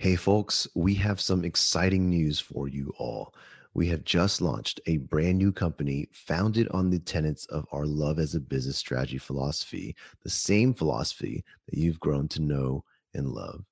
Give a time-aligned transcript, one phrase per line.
[0.00, 3.34] Hey, folks, we have some exciting news for you all.
[3.74, 8.20] We have just launched a brand new company founded on the tenets of our love
[8.20, 12.84] as a business strategy philosophy, the same philosophy that you've grown to know
[13.14, 13.64] and love.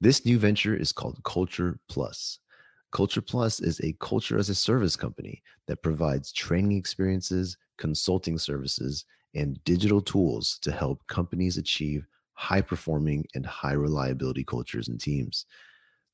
[0.00, 2.40] This new venture is called Culture Plus.
[2.90, 9.04] Culture Plus is a culture as a service company that provides training experiences, consulting services,
[9.34, 15.44] and digital tools to help companies achieve high performing and high reliability cultures and teams.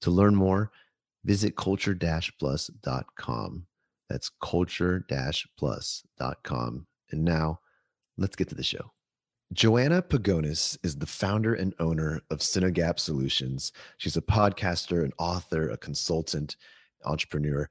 [0.04, 0.70] To learn more,
[1.24, 1.96] visit culture
[2.38, 3.66] plus.com.
[4.10, 5.02] That's culture
[5.56, 6.86] plus.com.
[7.10, 7.60] And now
[8.18, 8.92] let's get to the show.
[9.54, 13.72] Joanna Pagonis is the founder and owner of Cinegap Solutions.
[13.96, 16.56] She's a podcaster, an author, a consultant,
[17.06, 17.66] entrepreneur,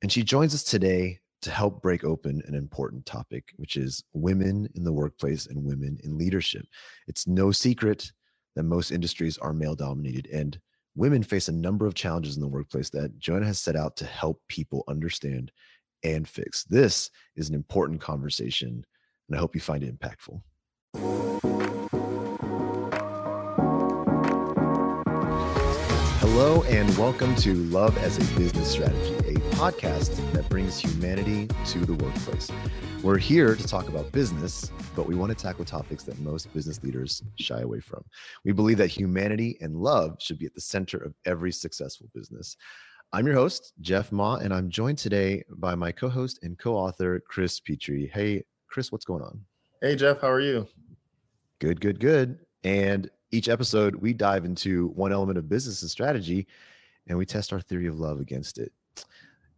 [0.00, 4.68] and she joins us today to help break open an important topic, which is women
[4.76, 6.66] in the workplace and women in leadership.
[7.08, 8.12] It's no secret
[8.54, 10.56] that most industries are male dominated, and
[10.94, 14.06] women face a number of challenges in the workplace that Joanna has set out to
[14.06, 15.50] help people understand
[16.02, 16.64] and fix.
[16.64, 18.84] This is an important conversation,
[19.28, 20.40] and I hope you find it impactful.
[26.36, 31.78] Hello, and welcome to Love as a Business Strategy, a podcast that brings humanity to
[31.78, 32.50] the workplace.
[33.04, 36.82] We're here to talk about business, but we want to tackle topics that most business
[36.82, 38.04] leaders shy away from.
[38.44, 42.56] We believe that humanity and love should be at the center of every successful business.
[43.12, 46.74] I'm your host, Jeff Ma, and I'm joined today by my co host and co
[46.74, 48.10] author, Chris Petrie.
[48.12, 49.40] Hey, Chris, what's going on?
[49.80, 50.66] Hey, Jeff, how are you?
[51.60, 52.40] Good, good, good.
[52.64, 56.46] And each episode, we dive into one element of business and strategy
[57.06, 58.72] and we test our theory of love against it.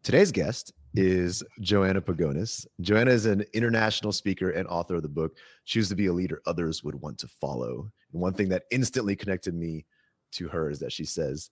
[0.03, 2.67] Today's guest is Joanna Pagonis.
[2.81, 6.41] Joanna is an international speaker and author of the book Choose to Be a Leader
[6.47, 7.91] Others Would Want to Follow.
[8.13, 9.85] And one thing that instantly connected me
[10.33, 11.51] to her is that she says,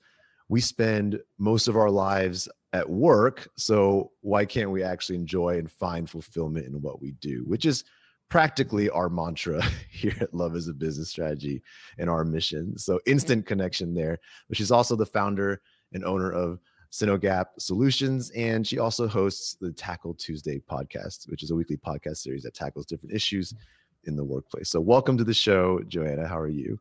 [0.49, 3.49] We spend most of our lives at work.
[3.57, 7.45] So why can't we actually enjoy and find fulfillment in what we do?
[7.47, 7.85] Which is
[8.35, 11.63] practically our mantra here at Love as a Business Strategy
[11.99, 12.77] and our mission.
[12.77, 13.13] So mm-hmm.
[13.13, 14.19] instant connection there.
[14.49, 15.63] But she's also the founder
[15.93, 16.59] and owner of
[16.91, 22.17] Cinegap Solutions, and she also hosts the Tackle Tuesday podcast, which is a weekly podcast
[22.17, 23.55] series that tackles different issues
[24.03, 24.69] in the workplace.
[24.69, 26.27] So, welcome to the show, Joanna.
[26.27, 26.81] How are you?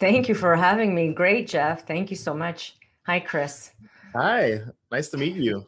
[0.00, 1.12] Thank you for having me.
[1.12, 1.86] Great, Jeff.
[1.86, 2.76] Thank you so much.
[3.04, 3.72] Hi, Chris.
[4.14, 4.62] Hi.
[4.90, 5.66] Nice to meet you.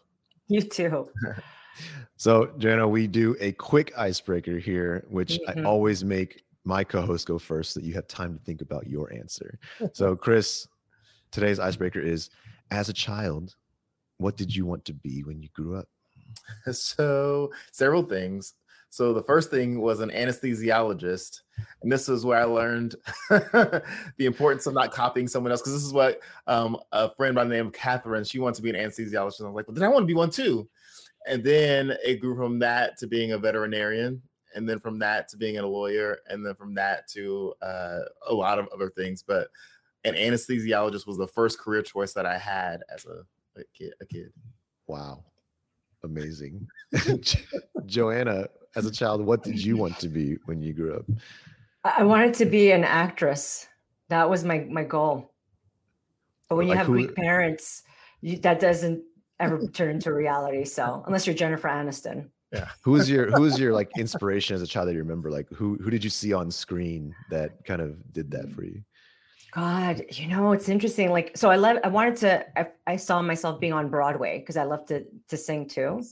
[0.48, 1.10] You too.
[2.16, 5.60] So, Joanna, we do a quick icebreaker here, which mm-hmm.
[5.60, 8.60] I always make my co host go first so that you have time to think
[8.60, 9.58] about your answer.
[9.92, 10.68] so, Chris,
[11.30, 12.30] today's icebreaker is
[12.70, 13.54] as a child,
[14.18, 15.88] what did you want to be when you grew up?
[16.72, 18.54] So, several things.
[18.90, 21.40] So, the first thing was an anesthesiologist.
[21.82, 22.96] And this is where I learned
[23.30, 23.82] the
[24.18, 25.62] importance of not copying someone else.
[25.62, 28.62] Because this is what um, a friend by the name of Catherine, she wants to
[28.62, 29.38] be an anesthesiologist.
[29.40, 30.68] And I was like, well, then I want to be one too
[31.26, 34.20] and then it grew from that to being a veterinarian
[34.54, 38.34] and then from that to being a lawyer and then from that to uh, a
[38.34, 39.48] lot of other things but
[40.04, 43.22] an anesthesiologist was the first career choice that i had as a,
[43.60, 44.32] a kid a kid
[44.86, 45.22] wow
[46.04, 46.66] amazing
[47.86, 51.04] joanna as a child what did you want to be when you grew up
[51.84, 53.66] i wanted to be an actress
[54.08, 55.32] that was my my goal
[56.48, 57.82] but when like you have who, greek parents
[58.20, 59.02] you, that doesn't
[59.40, 60.64] ever turn into reality.
[60.64, 62.28] So unless you're Jennifer Aniston.
[62.52, 62.68] Yeah.
[62.82, 65.30] Who was your who was your like inspiration as a child that you remember?
[65.30, 68.82] Like who who did you see on screen that kind of did that for you?
[69.52, 71.10] God, you know, it's interesting.
[71.10, 74.56] Like, so I love, I wanted to, I, I saw myself being on Broadway because
[74.56, 76.04] I love to, to sing too.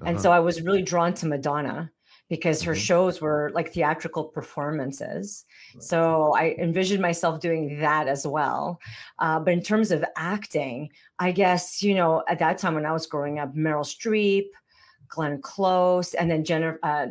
[0.00, 0.18] And uh-huh.
[0.18, 1.88] so I was really drawn to Madonna
[2.30, 2.80] because her mm-hmm.
[2.80, 5.44] shows were like theatrical performances.
[5.80, 8.80] So I envisioned myself doing that as well.
[9.18, 12.92] Uh, but in terms of acting, I guess, you know, at that time when I
[12.92, 14.46] was growing up, Meryl Streep,
[15.08, 17.08] Glenn Close, and then Jennifer, uh,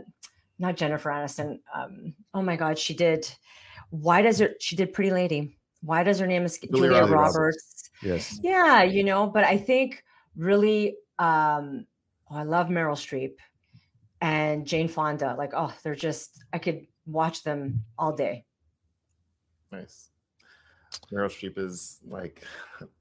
[0.58, 1.60] not Jennifer Aniston.
[1.76, 3.30] Um, oh my God, she did.
[3.92, 4.62] Why does it?
[4.62, 5.58] She did Pretty Lady.
[5.82, 7.36] Why does her name is Julia, Julia Roberts?
[7.36, 7.90] Roberts?
[8.02, 8.40] Yes.
[8.42, 10.04] Yeah, you know, but I think
[10.36, 11.86] really, um,
[12.30, 13.36] oh, I love Meryl Streep
[14.22, 15.36] and Jane Fonda.
[15.38, 18.46] Like, oh, they're just I could watch them all day.
[19.72, 20.10] Nice.
[21.12, 22.44] Meryl Streep is like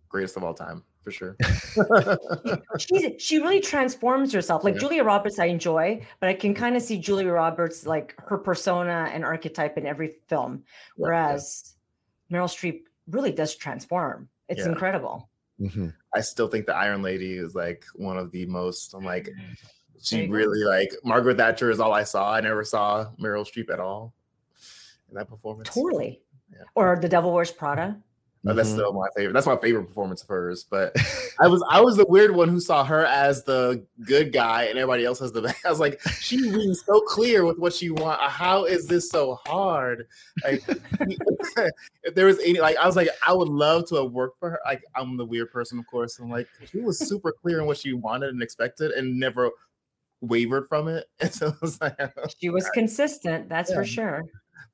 [0.09, 1.37] greatest of all time for sure.
[2.79, 4.65] She's she really transforms herself.
[4.65, 4.81] Like yeah.
[4.81, 9.11] Julia Roberts, I enjoy, but I can kind of see Julia Roberts like her persona
[9.13, 10.65] and archetype in every film,
[10.97, 11.75] whereas
[12.29, 12.39] yeah.
[12.39, 14.29] Meryl Streep really does transform.
[14.49, 14.69] It's yeah.
[14.69, 15.29] incredible.
[15.61, 15.89] Mm-hmm.
[16.15, 18.95] I still think the Iron Lady is like one of the most.
[18.95, 19.31] I'm like,
[20.03, 22.33] she really like Margaret Thatcher is all I saw.
[22.33, 24.13] I never saw Meryl Streep at all
[25.09, 25.69] in that performance.
[25.69, 26.21] Totally.
[26.53, 26.65] Yeah.
[26.75, 27.97] Or The Devil Wears Prada.
[28.47, 28.57] Mm-hmm.
[28.57, 29.33] That's still my favorite.
[29.33, 30.65] That's my favorite performance of hers.
[30.69, 30.97] But
[31.41, 34.79] I was I was the weird one who saw her as the good guy and
[34.79, 35.57] everybody else as the bad.
[35.67, 38.21] I was like, she's being so clear with what she want.
[38.21, 40.07] How is this so hard?
[40.45, 40.63] Like,
[42.05, 44.51] if there was any, like, I was like, I would love to have worked for
[44.51, 44.61] her.
[44.65, 46.19] Like, I'm the weird person, of course.
[46.21, 49.51] I'm like, she was super clear in what she wanted and expected, and never
[50.21, 51.07] wavered from it.
[51.21, 51.99] And so it was like,
[52.39, 53.49] she was consistent.
[53.49, 53.77] That's yeah.
[53.77, 54.25] for sure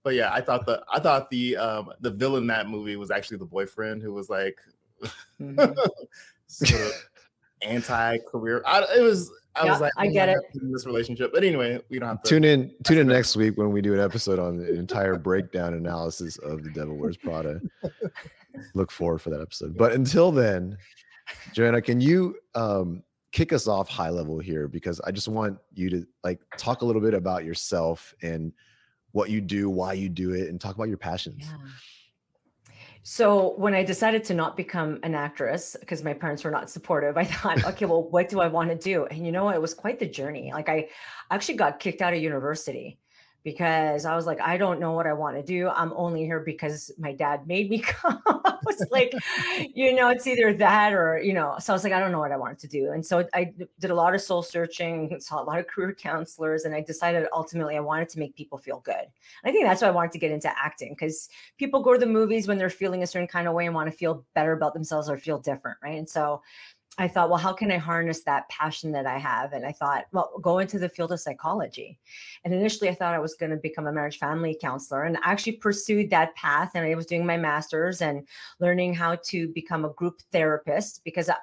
[0.04, 3.10] but yeah, I thought the I thought the um the villain in that movie was
[3.10, 4.58] actually the boyfriend who was like
[5.40, 5.72] mm-hmm.
[6.46, 6.92] sort of
[7.62, 8.62] anti-career.
[8.66, 11.32] I, it was I yeah, was like, I get it in this relationship.
[11.32, 12.72] But anyway, we don't have to tune in.
[12.84, 16.62] Tune in next week when we do an episode on the entire breakdown analysis of
[16.62, 17.60] the Devil Wears Prada.
[18.74, 19.76] Look forward for that episode.
[19.76, 20.76] But until then,
[21.54, 23.02] Joanna, can you um
[23.34, 26.84] kick us off high level here because I just want you to like talk a
[26.84, 28.52] little bit about yourself and
[29.10, 31.44] what you do, why you do it, and talk about your passions.
[31.50, 31.56] Yeah.
[33.02, 37.16] So when I decided to not become an actress because my parents were not supportive,
[37.16, 39.06] I thought, okay, well, what do I want to do?
[39.06, 40.52] And you know, it was quite the journey.
[40.52, 40.88] Like I
[41.28, 43.00] actually got kicked out of university
[43.44, 45.68] because I was like, I don't know what I want to do.
[45.68, 48.20] I'm only here because my dad made me come.
[48.26, 49.12] I was like,
[49.74, 52.18] you know, it's either that or, you know, so I was like, I don't know
[52.18, 52.92] what I wanted to do.
[52.92, 56.64] And so I did a lot of soul searching, saw a lot of career counselors,
[56.64, 59.04] and I decided ultimately I wanted to make people feel good.
[59.44, 62.06] I think that's why I wanted to get into acting because people go to the
[62.06, 64.72] movies when they're feeling a certain kind of way and want to feel better about
[64.72, 65.76] themselves or feel different.
[65.82, 65.98] Right.
[65.98, 66.40] And so
[66.96, 69.52] I thought, well, how can I harness that passion that I have?
[69.52, 71.98] And I thought, well, go into the field of psychology.
[72.44, 75.32] And initially, I thought I was going to become a marriage family counselor and I
[75.32, 76.72] actually pursued that path.
[76.74, 78.26] And I was doing my master's and
[78.60, 81.36] learning how to become a group therapist because I,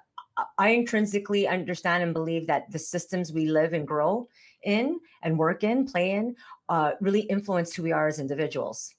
[0.57, 4.29] I intrinsically understand and believe that the systems we live and grow
[4.63, 6.35] in and work in, play in,
[6.69, 8.95] uh, really influence who we are as individuals.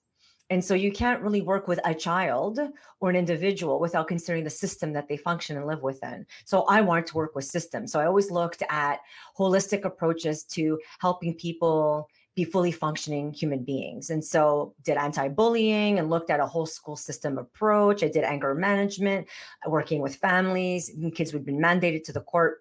[0.52, 2.60] And so you can't really work with a child
[3.00, 6.26] or an individual without considering the system that they function and live within.
[6.44, 7.90] So I wanted to work with systems.
[7.90, 9.00] So I always looked at
[9.38, 12.06] holistic approaches to helping people
[12.37, 14.10] be fully functioning human beings.
[14.10, 18.02] And so did anti-bullying and looked at a whole school system approach.
[18.02, 19.28] I did anger management,
[19.66, 22.58] working with families, kids would be mandated to the court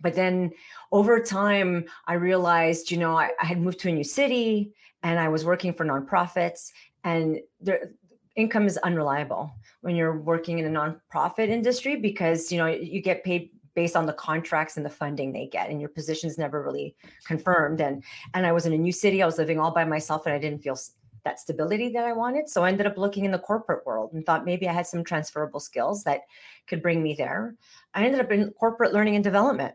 [0.00, 0.50] but then
[0.90, 4.72] over time i realized you know I, I, had moved to a new city
[5.04, 6.72] and i was working for nonprofits
[7.04, 7.90] and their
[8.36, 13.24] income is unreliable when you're working in a nonprofit industry because you know you get
[13.24, 16.62] paid based on the contracts and the funding they get and your position is never
[16.62, 16.94] really
[17.24, 17.80] confirmed.
[17.80, 18.02] And
[18.34, 20.38] and i was in a new city i was living all by myself and i
[20.38, 20.78] didn't feel
[21.24, 22.48] that stability that i wanted.
[22.48, 25.04] So i ended up looking in the corporate world and thought maybe i had some
[25.04, 26.22] transferable skills that
[26.66, 27.54] could bring me there.
[27.94, 29.74] I ended up in corporate learning and development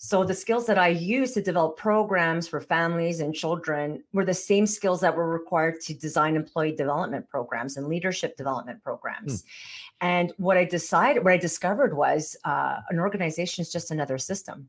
[0.00, 4.32] so the skills that I used to develop programs for families and children were the
[4.32, 9.42] same skills that were required to design employee development programs and leadership development programs.
[9.42, 10.06] Hmm.
[10.06, 14.68] And what I decided, what I discovered was uh, an organization is just another system.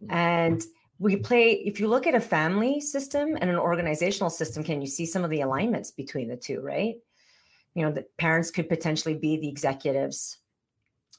[0.00, 0.10] Hmm.
[0.10, 0.62] And
[0.98, 4.86] we play, if you look at a family system and an organizational system, can you
[4.86, 6.96] see some of the alignments between the two, right?
[7.74, 10.36] You know, the parents could potentially be the executives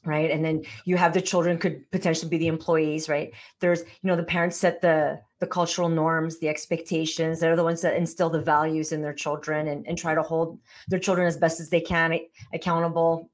[0.05, 0.31] right?
[0.31, 3.31] And then you have the children could potentially be the employees right?
[3.59, 7.39] There's you know the parents set the the cultural norms the expectations.
[7.39, 10.59] They're the ones that instill the values in their children and, and try to hold
[10.87, 12.17] their children as best as they can
[12.53, 13.29] accountable.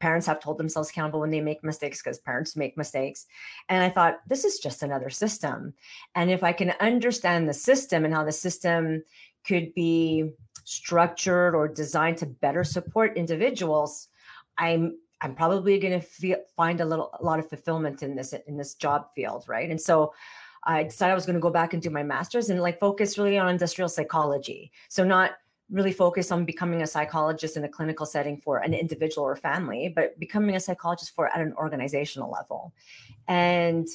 [0.00, 3.26] Parents have to hold themselves accountable when they make mistakes because parents make mistakes.
[3.68, 5.74] And i thought this is just another system.
[6.14, 9.02] And if i can understand the system and how the system
[9.46, 10.30] could be
[10.64, 14.08] structured or designed to better support individuals
[14.58, 18.56] i'm I'm probably going to find a little a lot of fulfillment in this in
[18.56, 19.70] this job field, right?
[19.70, 20.12] And so
[20.64, 23.18] I decided I was going to go back and do my master's and like focus
[23.18, 24.72] really on industrial psychology.
[24.88, 25.32] So not
[25.70, 29.92] really focus on becoming a psychologist in a clinical setting for an individual or family,
[29.94, 32.74] but becoming a psychologist for at an organizational level.
[33.26, 33.88] And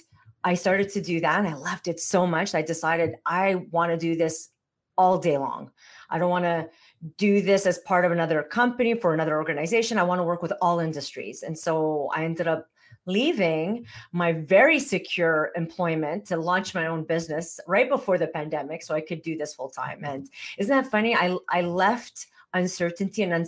[0.43, 2.55] I started to do that and I loved it so much.
[2.55, 4.49] I decided I want to do this
[4.97, 5.71] all day long.
[6.09, 6.69] I don't want to
[7.17, 9.97] do this as part of another company for another organization.
[9.97, 11.43] I want to work with all industries.
[11.43, 12.67] And so I ended up
[13.05, 18.93] leaving my very secure employment to launch my own business right before the pandemic so
[18.93, 20.03] I could do this full time.
[20.03, 20.61] And mm-hmm.
[20.61, 21.15] isn't that funny?
[21.15, 23.47] I, I left uncertainty and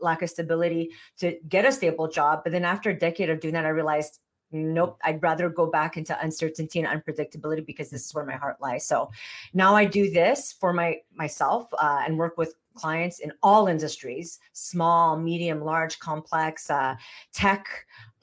[0.00, 2.40] lack of stability to get a stable job.
[2.42, 4.18] But then after a decade of doing that, I realized
[4.54, 8.56] nope i'd rather go back into uncertainty and unpredictability because this is where my heart
[8.60, 8.86] lies.
[8.86, 9.10] So
[9.52, 14.38] now i do this for my myself uh, and work with clients in all industries
[14.52, 16.94] small medium large complex uh,
[17.32, 17.66] tech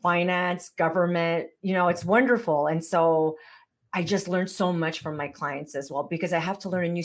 [0.02, 2.68] finance government you know it's wonderful.
[2.68, 3.38] And so
[3.94, 6.86] i just learned so much from my clients as well because i have to learn
[6.86, 7.04] a new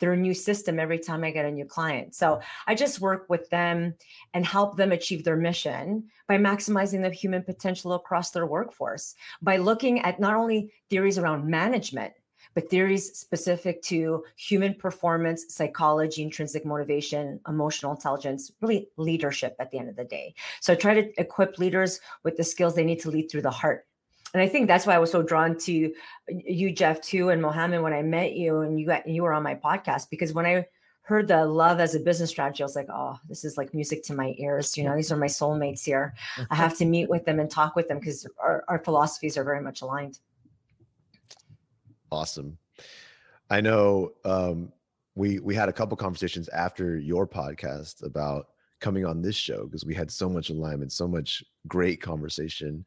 [0.00, 2.14] their new system every time I get a new client.
[2.14, 2.70] So mm-hmm.
[2.70, 3.94] I just work with them
[4.32, 9.56] and help them achieve their mission by maximizing the human potential across their workforce, by
[9.56, 12.12] looking at not only theories around management,
[12.54, 19.78] but theories specific to human performance, psychology, intrinsic motivation, emotional intelligence, really leadership at the
[19.78, 20.34] end of the day.
[20.60, 23.50] So I try to equip leaders with the skills they need to lead through the
[23.50, 23.86] heart
[24.34, 25.94] and I think that's why I was so drawn to
[26.28, 29.44] you, Jeff, too, and Mohammed when I met you and you got you were on
[29.44, 30.66] my podcast because when I
[31.02, 34.02] heard the love as a business strategy, I was like, oh, this is like music
[34.04, 34.76] to my ears.
[34.76, 36.14] You know, these are my soulmates here.
[36.50, 39.44] I have to meet with them and talk with them because our, our philosophies are
[39.44, 40.18] very much aligned.
[42.10, 42.58] Awesome.
[43.50, 44.72] I know um,
[45.14, 48.48] we we had a couple conversations after your podcast about
[48.80, 52.84] coming on this show because we had so much alignment, so much great conversation.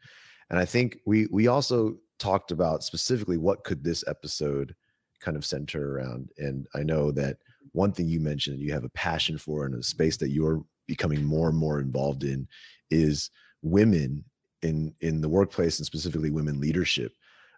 [0.49, 4.75] And I think we we also talked about specifically what could this episode
[5.19, 6.29] kind of center around.
[6.37, 7.37] And I know that
[7.73, 11.23] one thing you mentioned you have a passion for and a space that you're becoming
[11.23, 12.47] more and more involved in
[12.89, 13.29] is
[13.61, 14.23] women
[14.61, 17.13] in in the workplace and specifically women leadership.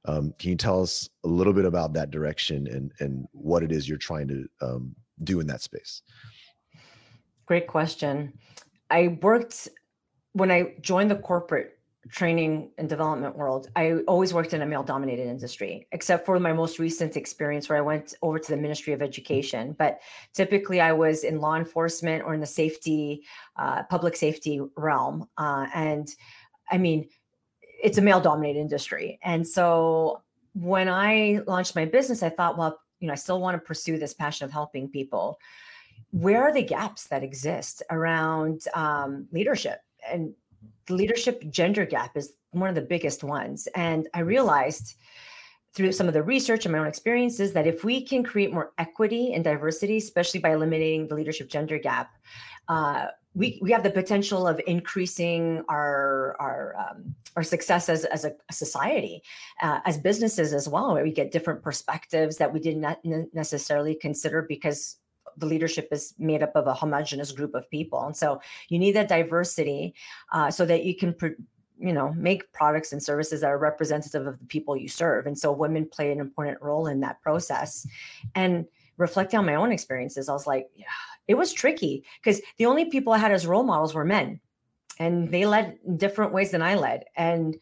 [0.05, 3.71] Um, can you tell us a little bit about that direction and and what it
[3.71, 6.01] is you're trying to um, do in that space?
[7.45, 8.33] Great question.
[8.89, 9.67] I worked
[10.33, 14.83] when I joined the corporate training and development world, I always worked in a male
[14.83, 18.93] dominated industry, except for my most recent experience where I went over to the Ministry
[18.93, 19.75] of Education.
[19.77, 19.99] But
[20.33, 23.25] typically, I was in law enforcement or in the safety,
[23.57, 25.27] uh, public safety realm.
[25.37, 26.07] Uh, and
[26.71, 27.09] I mean,
[27.61, 29.19] it's a male dominated industry.
[29.23, 30.21] And so
[30.53, 33.97] when I launched my business, I thought, well, you know, I still want to pursue
[33.97, 35.39] this passion of helping people.
[36.11, 39.79] Where are the gaps that exist around um, leadership?
[40.09, 40.33] And
[40.89, 43.67] the leadership gender gap is one of the biggest ones.
[43.75, 44.95] And I realized
[45.75, 48.71] through some of the research and my own experiences that if we can create more
[48.79, 52.09] equity and diversity, especially by eliminating the leadership gender gap,
[52.67, 58.25] uh, we, we have the potential of increasing our our um, our success as, as
[58.25, 59.21] a, society,
[59.61, 63.93] uh, as businesses as well, where we get different perspectives that we did not necessarily
[63.93, 64.97] consider because
[65.37, 68.05] the leadership is made up of a homogenous group of people.
[68.05, 69.95] And so you need that diversity
[70.31, 71.15] uh, so that you can
[71.79, 75.27] you know make products and services that are representative of the people you serve.
[75.27, 77.87] And so women play an important role in that process.
[78.35, 78.65] And
[78.97, 80.85] reflecting on my own experiences i was like yeah
[81.29, 84.39] it was tricky because the only people i had as role models were men.
[85.01, 87.05] And they led in different ways than i led.
[87.15, 87.57] And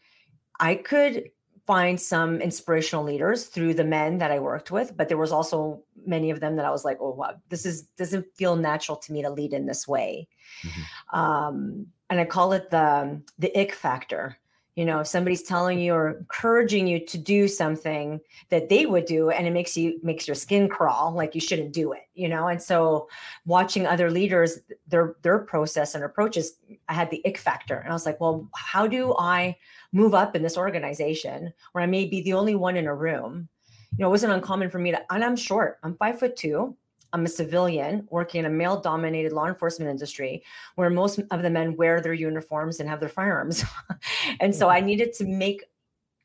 [0.58, 1.30] i could
[1.68, 5.82] find some inspirational leaders through the men that I worked with, but there was also
[6.06, 9.12] many of them that I was like, oh wow, this is doesn't feel natural to
[9.12, 10.28] me to lead in this way.
[10.62, 11.20] Mm-hmm.
[11.20, 14.38] Um, and I call it the the ick factor.
[14.76, 19.04] You know, if somebody's telling you or encouraging you to do something that they would
[19.04, 22.04] do, and it makes you makes your skin crawl, like you shouldn't do it.
[22.14, 23.10] You know, and so
[23.44, 26.52] watching other leaders, their their process and approaches,
[26.88, 29.58] I had the ick factor, and I was like, well, how do I
[29.92, 33.48] move up in this organization where I may be the only one in a room.
[33.92, 36.76] You know, it wasn't uncommon for me to, and I'm short, I'm five foot two.
[37.12, 41.48] I'm a civilian working in a male dominated law enforcement industry where most of the
[41.48, 43.64] men wear their uniforms and have their firearms.
[44.40, 45.64] and so I needed to make,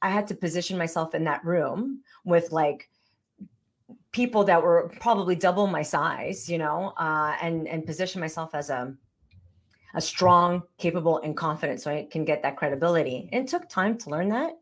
[0.01, 2.89] I had to position myself in that room with like
[4.12, 8.70] people that were probably double my size, you know, uh, and, and position myself as
[8.70, 8.93] a,
[9.94, 13.30] a strong, capable, and confident so I can get that credibility.
[13.32, 14.54] And it took time to learn that.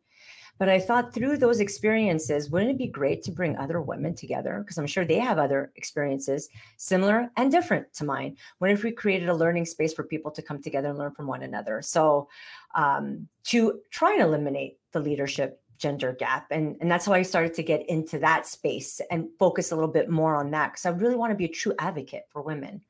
[0.62, 4.60] But I thought through those experiences, wouldn't it be great to bring other women together?
[4.60, 8.38] Because I'm sure they have other experiences similar and different to mine.
[8.60, 11.26] What if we created a learning space for people to come together and learn from
[11.26, 11.82] one another?
[11.82, 12.30] So,
[12.76, 16.46] um, to try and eliminate the leadership gender gap.
[16.52, 19.92] And, and that's how I started to get into that space and focus a little
[19.92, 22.82] bit more on that because I really want to be a true advocate for women.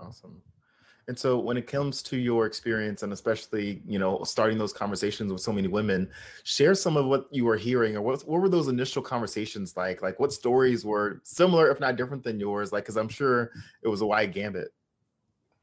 [0.00, 0.42] Awesome.
[1.08, 5.32] And so when it comes to your experience and especially, you know, starting those conversations
[5.32, 6.08] with so many women,
[6.44, 10.02] share some of what you were hearing or what, what were those initial conversations like?
[10.02, 12.70] Like what stories were similar, if not different than yours?
[12.70, 13.50] Like, cause I'm sure
[13.82, 14.68] it was a wide gambit.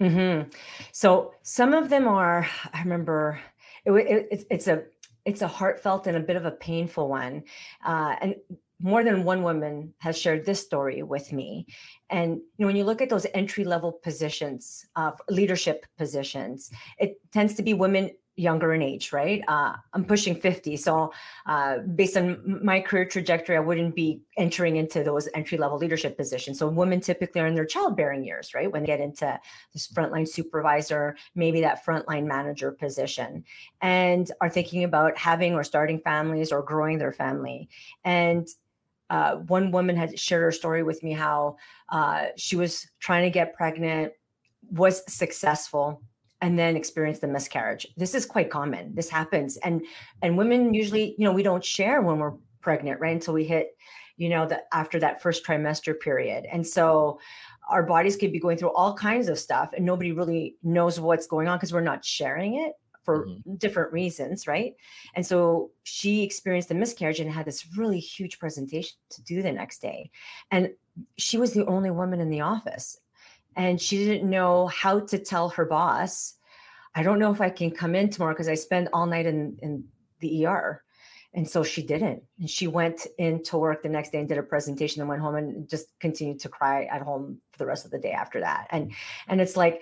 [0.01, 0.49] Mm-hmm.
[0.91, 3.39] So some of them are, I remember
[3.85, 4.83] it, it, it's a,
[5.23, 7.43] it's a heartfelt and a bit of a painful one.
[7.85, 8.35] Uh, and
[8.79, 11.65] more than one woman has shared this story with me.
[12.09, 17.19] And you know when you look at those entry level positions uh, leadership positions it
[17.31, 19.41] tends to be women younger in age right?
[19.47, 21.11] Uh, i'm pushing 50 so
[21.47, 26.15] uh, based on my career trajectory i wouldn't be entering into those entry level leadership
[26.15, 26.59] positions.
[26.59, 28.71] So women typically are in their childbearing years right?
[28.71, 29.39] When they get into
[29.73, 33.43] this frontline supervisor maybe that frontline manager position
[33.81, 37.69] and are thinking about having or starting families or growing their family.
[38.05, 38.47] And
[39.09, 41.57] uh, one woman had shared her story with me how
[41.89, 44.13] uh, she was trying to get pregnant,
[44.69, 46.01] was successful,
[46.41, 47.87] and then experienced a miscarriage.
[47.95, 48.93] This is quite common.
[48.93, 49.85] This happens, and
[50.21, 53.13] and women usually, you know, we don't share when we're pregnant, right?
[53.13, 53.75] Until we hit,
[54.17, 57.19] you know, that after that first trimester period, and so
[57.69, 61.27] our bodies could be going through all kinds of stuff, and nobody really knows what's
[61.27, 62.73] going on because we're not sharing it
[63.07, 63.55] for mm-hmm.
[63.55, 64.75] different reasons, right?
[65.15, 69.53] And so she experienced a miscarriage and had this really huge presentation to do the
[69.53, 70.11] next day.
[70.51, 70.71] And
[71.17, 72.99] she was the only woman in the office.
[73.55, 76.33] And she didn't know how to tell her boss,
[76.95, 79.57] I don't know if I can come in tomorrow because I spend all night in,
[79.61, 79.85] in
[80.19, 80.83] the ER.
[81.33, 82.23] And so she didn't.
[82.39, 85.35] And she went into work the next day and did a presentation and went home
[85.35, 88.67] and just continued to cry at home for the rest of the day after that.
[88.71, 88.91] And
[89.29, 89.81] and it's like,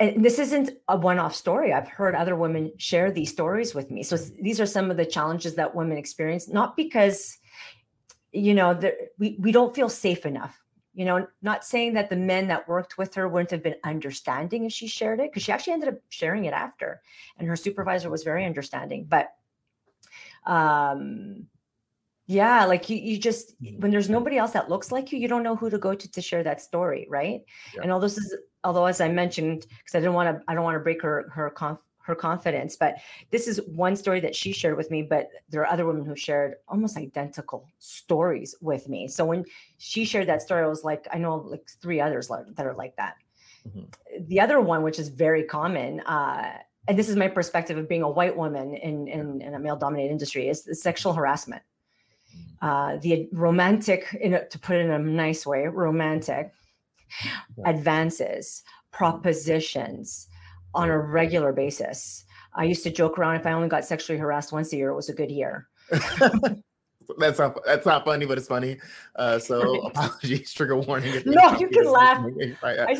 [0.00, 1.74] and this isn't a one-off story.
[1.74, 4.02] I've heard other women share these stories with me.
[4.02, 7.38] So these are some of the challenges that women experience not because
[8.32, 8.80] you know
[9.18, 10.58] we, we don't feel safe enough.
[10.94, 14.64] You know not saying that the men that worked with her wouldn't have been understanding
[14.64, 17.02] if she shared it because she actually ended up sharing it after
[17.38, 19.06] and her supervisor was very understanding.
[19.08, 19.28] But
[20.46, 21.46] um
[22.26, 25.42] yeah like you, you just when there's nobody else that looks like you you don't
[25.42, 27.42] know who to go to to share that story right?
[27.74, 27.82] Yeah.
[27.82, 30.64] and all this is although as I mentioned, because I didn't want to, I don't
[30.64, 32.96] want to break her her conf, her confidence, but
[33.30, 35.02] this is one story that she shared with me.
[35.02, 39.06] But there are other women who shared almost identical stories with me.
[39.06, 39.44] So when
[39.78, 42.96] she shared that story, I was like, I know like three others that are like
[42.96, 43.16] that.
[43.68, 44.26] Mm-hmm.
[44.26, 48.02] The other one, which is very common, uh, and this is my perspective of being
[48.02, 51.62] a white woman in in, in a male dominated industry, is sexual harassment.
[52.34, 52.66] Mm-hmm.
[52.66, 56.52] Uh, the romantic, in a, to put it in a nice way, romantic
[57.64, 58.62] advances,
[58.92, 60.28] propositions
[60.74, 62.24] on a regular basis.
[62.54, 64.96] I used to joke around if I only got sexually harassed once a year, it
[64.96, 65.68] was a good year.
[67.18, 68.78] that's not that's not funny, but it's funny.
[69.16, 71.22] Uh, so apologies, trigger warning.
[71.26, 72.24] No, you can laugh.
[72.62, 72.96] I,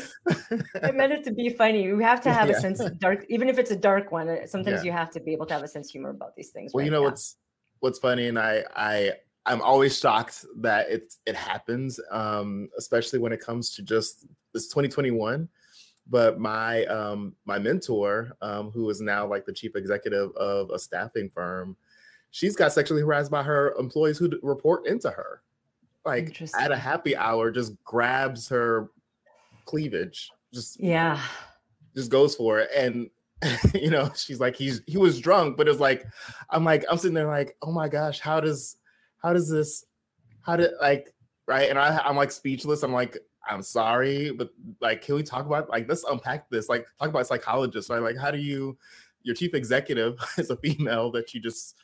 [0.82, 1.92] I, meant it to be funny.
[1.92, 2.56] We have to have yeah.
[2.56, 4.28] a sense of dark, even if it's a dark one.
[4.28, 4.84] Uh, sometimes yeah.
[4.84, 6.72] you have to be able to have a sense of humor about these things.
[6.72, 7.06] Well, right you know now.
[7.06, 7.36] what's
[7.80, 9.12] what's funny, and I I
[9.46, 14.68] I'm always shocked that it it happens, um, especially when it comes to just this
[14.68, 15.48] 2021.
[16.08, 20.78] But my um, my mentor, um, who is now like the chief executive of a
[20.78, 21.76] staffing firm,
[22.30, 25.42] she's got sexually harassed by her employees who report into her.
[26.04, 28.90] Like at a happy hour, just grabs her
[29.66, 31.20] cleavage, just yeah,
[31.94, 33.10] just goes for it, and
[33.74, 36.04] you know she's like he's he was drunk, but it's like
[36.48, 38.76] I'm like I'm sitting there like oh my gosh, how does
[39.22, 39.84] how does this
[40.42, 41.14] how did like
[41.46, 45.46] right and I, i'm like speechless i'm like i'm sorry but like can we talk
[45.46, 48.76] about like let's unpack this like talk about psychologists right like how do you
[49.22, 51.76] your chief executive is a female that you just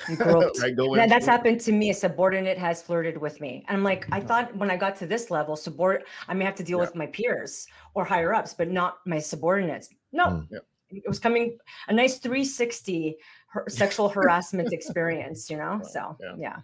[0.20, 1.88] right, go yeah, that's happened to me.
[1.88, 3.64] A subordinate has flirted with me.
[3.66, 6.54] And I'm like, I thought when I got to this level, subord I may have
[6.56, 6.84] to deal yeah.
[6.84, 9.88] with my peers or higher ups, but not my subordinates.
[10.12, 10.46] No, mm.
[10.50, 10.58] yeah.
[10.90, 11.56] it was coming
[11.88, 13.16] a nice 360
[13.68, 15.80] sexual harassment experience, you know?
[15.90, 16.34] So, yeah.
[16.38, 16.56] yeah.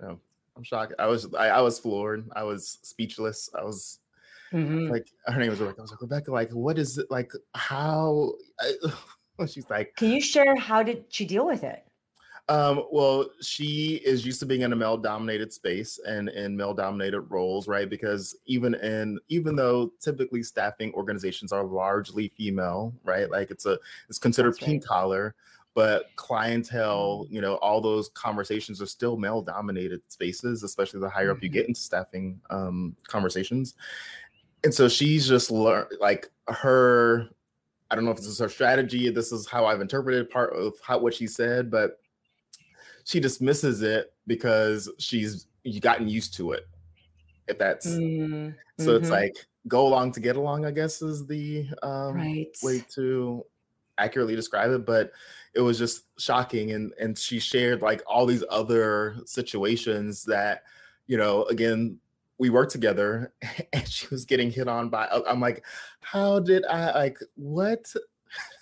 [0.00, 0.20] No,
[0.56, 0.94] I'm shocked.
[0.98, 2.28] I was, I, I was floored.
[2.34, 3.50] I was speechless.
[3.58, 3.98] I was
[4.52, 4.88] mm-hmm.
[4.88, 5.80] like, her name was Rebecca.
[5.80, 7.10] I was like, Rebecca, like, what is it?
[7.10, 8.32] Like, how?
[8.60, 11.84] I, she's like, can you share how did she deal with it?
[12.50, 16.72] Um, well, she is used to being in a male dominated space and in male
[16.72, 17.88] dominated roles, right?
[17.90, 23.30] Because even in even though typically staffing organizations are largely female, right?
[23.30, 23.78] Like it's a
[24.08, 24.88] it's considered That's pink right.
[24.88, 25.34] collar,
[25.78, 31.30] but clientele, you know, all those conversations are still male dominated spaces, especially the higher
[31.30, 31.54] up you mm-hmm.
[31.54, 33.74] get into staffing um conversations.
[34.64, 37.28] And so she's just learned like her
[37.92, 39.08] I don't know if this is her strategy.
[39.08, 42.00] This is how I've interpreted part of how what she said, but
[43.04, 45.46] she dismisses it because she's
[45.78, 46.66] gotten used to it.
[47.46, 48.50] If that's mm-hmm.
[48.82, 49.12] so, it's mm-hmm.
[49.12, 49.36] like
[49.68, 50.66] go along to get along.
[50.66, 52.48] I guess is the um, right.
[52.64, 53.44] way to
[53.98, 54.86] accurately describe it.
[54.86, 55.12] But
[55.54, 60.62] it was just shocking, and and she shared like all these other situations that
[61.06, 61.98] you know again
[62.38, 63.32] we worked together
[63.72, 65.64] and she was getting hit on by uh, i'm like
[66.00, 67.92] how did i like what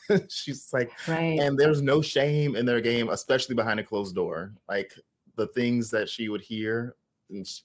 [0.28, 1.38] she's like, right.
[1.40, 4.52] and there's no shame in their game, especially behind a closed door.
[4.68, 4.92] Like
[5.36, 6.94] the things that she would hear.
[7.30, 7.62] She,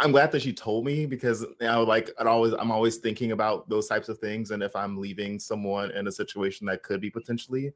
[0.00, 3.68] I'm glad that she told me because now, like, i always, I'm always thinking about
[3.68, 7.10] those types of things, and if I'm leaving someone in a situation that could be
[7.10, 7.72] potentially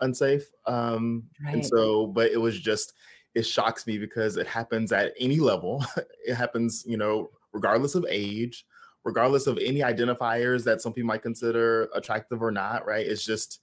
[0.00, 0.46] unsafe.
[0.66, 1.54] Um, right.
[1.54, 2.94] and so, but it was just,
[3.34, 5.84] it shocks me because it happens at any level.
[6.26, 8.66] it happens, you know, regardless of age
[9.04, 13.06] regardless of any identifiers that some people might consider attractive or not, right?
[13.06, 13.60] It's just,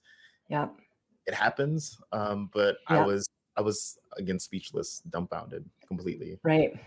[0.48, 0.68] yeah,
[1.26, 1.98] it happens.
[2.12, 6.38] Um, but I was I was again speechless, dumbfounded completely.
[6.42, 6.78] Right.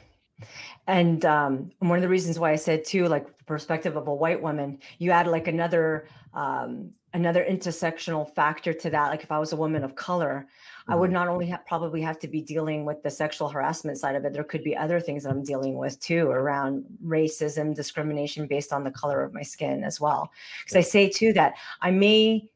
[0.88, 4.14] And um, one of the reasons why I said too, like the perspective of a
[4.14, 9.10] white woman, you add like another um, another intersectional factor to that.
[9.10, 10.94] Like if I was a woman of color, mm-hmm.
[10.94, 11.14] I would mm-hmm.
[11.16, 14.34] not only have, probably have to be dealing with the sexual harassment side of it.
[14.34, 18.84] There could be other things that I'm dealing with too around racism, discrimination based on
[18.84, 20.32] the color of my skin as well.
[20.64, 22.48] Because I say too that I may,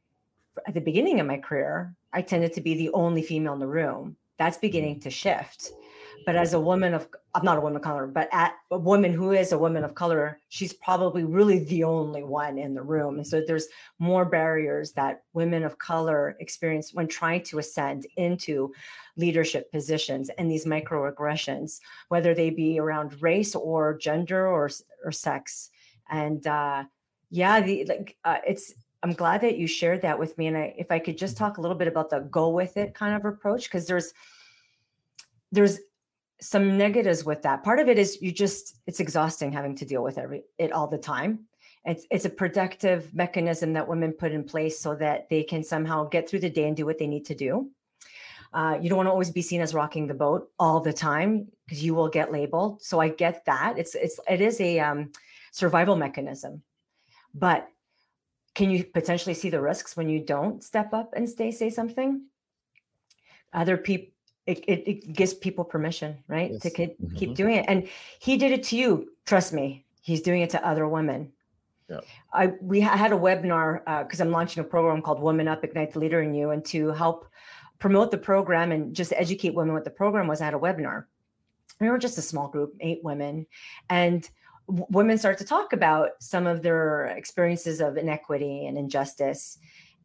[0.67, 3.67] at the beginning of my career, I tended to be the only female in the
[3.67, 4.15] room.
[4.37, 5.09] That's beginning mm-hmm.
[5.09, 5.71] to shift
[6.25, 9.13] but as a woman of i'm not a woman of color but at a woman
[9.13, 13.15] who is a woman of color she's probably really the only one in the room.
[13.15, 13.67] And so there's
[13.99, 18.73] more barriers that women of color experience when trying to ascend into
[19.15, 24.69] leadership positions and these microaggressions whether they be around race or gender or
[25.05, 25.69] or sex.
[26.09, 26.83] And uh
[27.29, 30.47] yeah the like uh, it's i'm glad that you shared that with me.
[30.47, 32.93] And I, if i could just talk a little bit about the go with it
[32.93, 34.13] kind of approach because there's
[35.53, 35.79] there's
[36.41, 37.63] some negatives with that.
[37.63, 40.87] Part of it is you just it's exhausting having to deal with every it all
[40.87, 41.45] the time.
[41.85, 46.05] It's it's a protective mechanism that women put in place so that they can somehow
[46.05, 47.69] get through the day and do what they need to do.
[48.53, 51.47] Uh, you don't want to always be seen as rocking the boat all the time
[51.65, 52.81] because you will get labeled.
[52.81, 53.77] So I get that.
[53.77, 55.11] It's it's it is a um,
[55.51, 56.63] survival mechanism,
[57.33, 57.67] but
[58.53, 62.25] can you potentially see the risks when you don't step up and stay say something?
[63.53, 64.10] Other people
[64.45, 66.51] it, it, it, gives people permission, right?
[66.51, 66.61] Yes.
[66.61, 67.15] To keep, mm-hmm.
[67.15, 67.65] keep doing it.
[67.67, 67.87] And
[68.19, 69.11] he did it to you.
[69.25, 71.31] Trust me, he's doing it to other women.
[71.89, 71.99] Yeah.
[72.33, 75.91] I we had a webinar because uh, I'm launching a program called Women Up Ignite
[75.91, 77.27] the Leader in You, and to help
[77.79, 81.05] promote the program and just educate women what the program was, I had a webinar.
[81.81, 83.45] We were just a small group, eight women,
[83.89, 84.27] and
[84.67, 89.57] w- women start to talk about some of their experiences of inequity and injustice.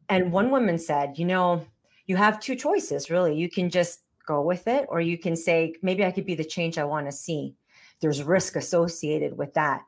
[0.09, 1.65] And one woman said, "You know,
[2.05, 3.35] you have two choices, really.
[3.35, 6.43] You can just go with it, or you can say, maybe I could be the
[6.45, 7.55] change I want to see.
[8.01, 9.83] There's risk associated with that.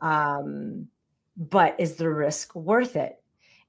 [0.00, 0.88] Um,
[1.36, 3.20] but is the risk worth it?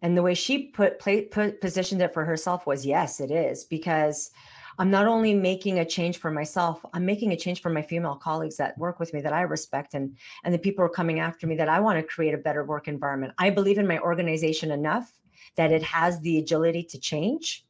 [0.02, 3.66] And the way she put, play, put positioned it for herself was yes, it is
[3.66, 4.32] because
[4.78, 8.16] I'm not only making a change for myself, I'm making a change for my female
[8.16, 11.48] colleagues that work with me that I respect and and the people are coming after
[11.48, 13.34] me that I want to create a better work environment.
[13.38, 15.12] I believe in my organization enough
[15.56, 17.65] that it has the agility to change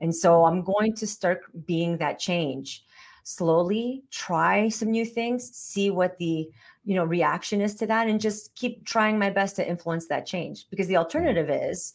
[0.00, 2.84] and so I'm going to start being that change.
[3.24, 6.48] Slowly, try some new things, see what the
[6.84, 10.26] you know reaction is to that and just keep trying my best to influence that
[10.26, 10.66] change.
[10.70, 11.04] Because the mm-hmm.
[11.04, 11.94] alternative is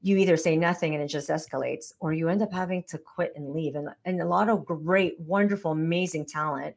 [0.00, 3.32] you either say nothing and it just escalates or you end up having to quit
[3.34, 3.74] and leave.
[3.74, 6.76] And, and a lot of great wonderful amazing talent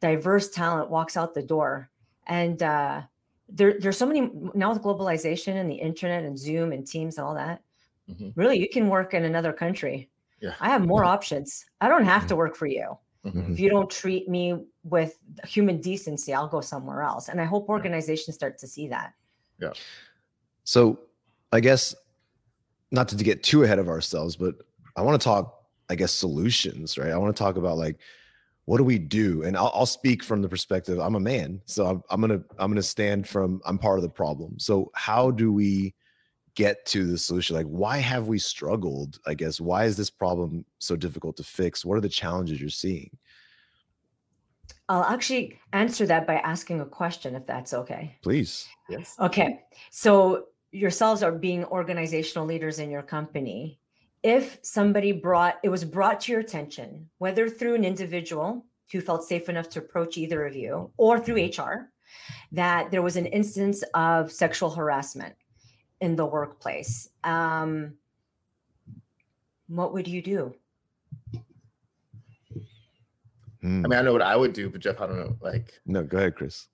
[0.00, 1.90] diverse talent walks out the door.
[2.26, 3.02] And uh,
[3.48, 7.26] there, there's so many now with globalization and the internet and zoom and teams and
[7.26, 7.62] all that
[8.10, 8.40] Mm-hmm.
[8.40, 10.08] Really, you can work in another country.
[10.40, 10.54] Yeah.
[10.60, 11.64] I have more options.
[11.80, 12.28] I don't have mm-hmm.
[12.28, 12.96] to work for you.
[13.24, 13.52] Mm-hmm.
[13.52, 17.28] If you don't treat me with human decency, I'll go somewhere else.
[17.28, 19.12] And I hope organizations start to see that.
[19.60, 19.72] Yeah.
[20.64, 20.98] So
[21.52, 21.94] I guess
[22.90, 24.54] not to get too ahead of ourselves, but
[24.96, 27.10] I want to talk, I guess, solutions, right?
[27.10, 27.98] I want to talk about like
[28.70, 29.42] what do we do?
[29.42, 32.70] And I'll, I'll speak from the perspective I'm a man, so I'm, I'm gonna I'm
[32.70, 34.58] gonna stand from I'm part of the problem.
[34.58, 35.92] So how do we
[36.60, 37.56] get to the solution?
[37.56, 39.60] Like why have we struggled i guess?
[39.60, 41.84] Why is this problem so difficult to fix?
[41.84, 43.10] What are the challenges you're seeing?
[44.88, 48.16] I'll actually answer that by asking a question if that's okay.
[48.22, 48.68] Please.
[48.88, 49.16] Yes.
[49.18, 49.60] Okay.
[49.90, 53.80] So yourselves are being organizational leaders in your company.
[54.22, 59.24] If somebody brought it was brought to your attention whether through an individual who felt
[59.24, 62.56] safe enough to approach either of you or through hr mm-hmm.
[62.60, 65.34] that there was an instance of sexual harassment
[66.00, 67.08] in the workplace.
[67.24, 67.94] Um,
[69.68, 70.54] what would you do?
[73.62, 73.84] Hmm.
[73.84, 76.02] i mean i know what i would do but jeff i don't know like no
[76.02, 76.68] go ahead chris.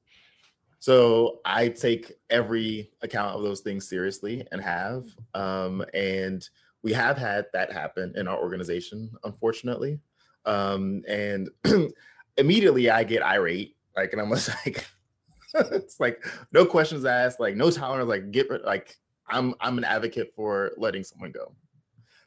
[0.79, 6.49] So i take every account of those things seriously and have um, and
[6.83, 9.99] we have had that happen in our organization unfortunately.
[10.45, 11.49] Um, and
[12.37, 14.87] immediately i get irate like and i'm just like
[15.55, 18.97] it's like no questions asked like no tolerance like get like
[19.29, 21.53] I'm I'm an advocate for letting someone go.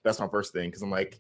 [0.04, 1.20] That's my first thing because I'm like,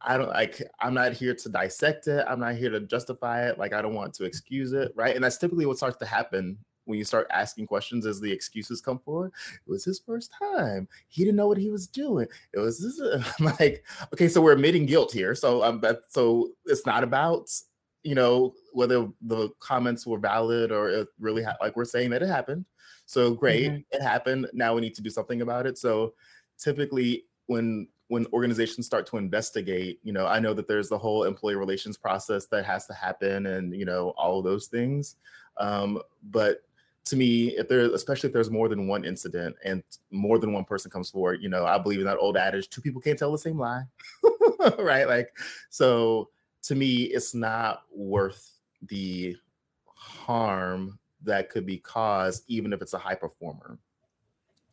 [0.00, 2.24] I don't like I'm not here to dissect it.
[2.28, 3.58] I'm not here to justify it.
[3.58, 5.14] Like I don't want to excuse it, right?
[5.14, 8.82] And that's typically what starts to happen when you start asking questions as the excuses
[8.82, 9.32] come forward.
[9.66, 10.86] It was his first time.
[11.08, 12.26] He didn't know what he was doing.
[12.52, 13.00] It was this
[13.40, 15.34] I'm like, okay, so we're admitting guilt here.
[15.34, 17.48] So um that so it's not about
[18.02, 22.22] you know whether the comments were valid or it really ha- like we're saying that
[22.22, 22.66] it happened
[23.06, 23.80] so great, mm-hmm.
[23.92, 24.48] it happened.
[24.52, 25.78] Now we need to do something about it.
[25.78, 26.14] So
[26.58, 31.24] typically, when when organizations start to investigate, you know, I know that there's the whole
[31.24, 35.16] employee relations process that has to happen and, you know, all of those things.
[35.56, 36.62] Um, but
[37.06, 40.64] to me, if there, especially if there's more than one incident and more than one
[40.64, 43.32] person comes forward, you know, I believe in that old adage: two people can't tell
[43.32, 43.84] the same lie,
[44.78, 45.06] right?
[45.06, 45.36] Like,
[45.70, 46.30] so
[46.62, 49.36] to me, it's not worth the
[49.86, 53.78] harm that could be caused, even if it's a high performer.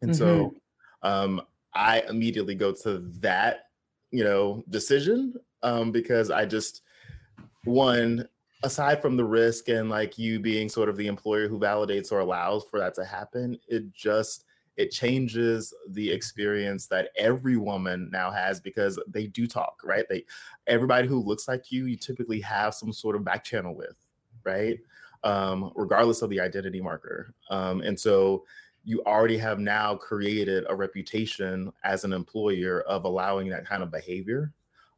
[0.02, 0.20] And mm-hmm.
[0.20, 0.56] so,
[1.04, 1.42] um,
[1.74, 3.70] I immediately go to that,
[4.12, 6.82] you know, decision um, because I just
[7.64, 8.28] one
[8.64, 12.20] aside from the risk and like you being sort of the employer who validates or
[12.20, 14.46] allows for that to happen, it just
[14.78, 20.06] it changes the experience that every woman now has because they do talk, right?
[20.10, 20.26] They
[20.68, 23.96] everybody who looks like you, you typically have some sort of back channel with,
[24.44, 24.80] right?
[25.24, 27.34] Um, regardless of the identity marker.
[27.52, 28.44] Um, and so
[28.84, 33.92] you already have now created a reputation as an employer of allowing that kind of
[33.92, 34.52] behavior.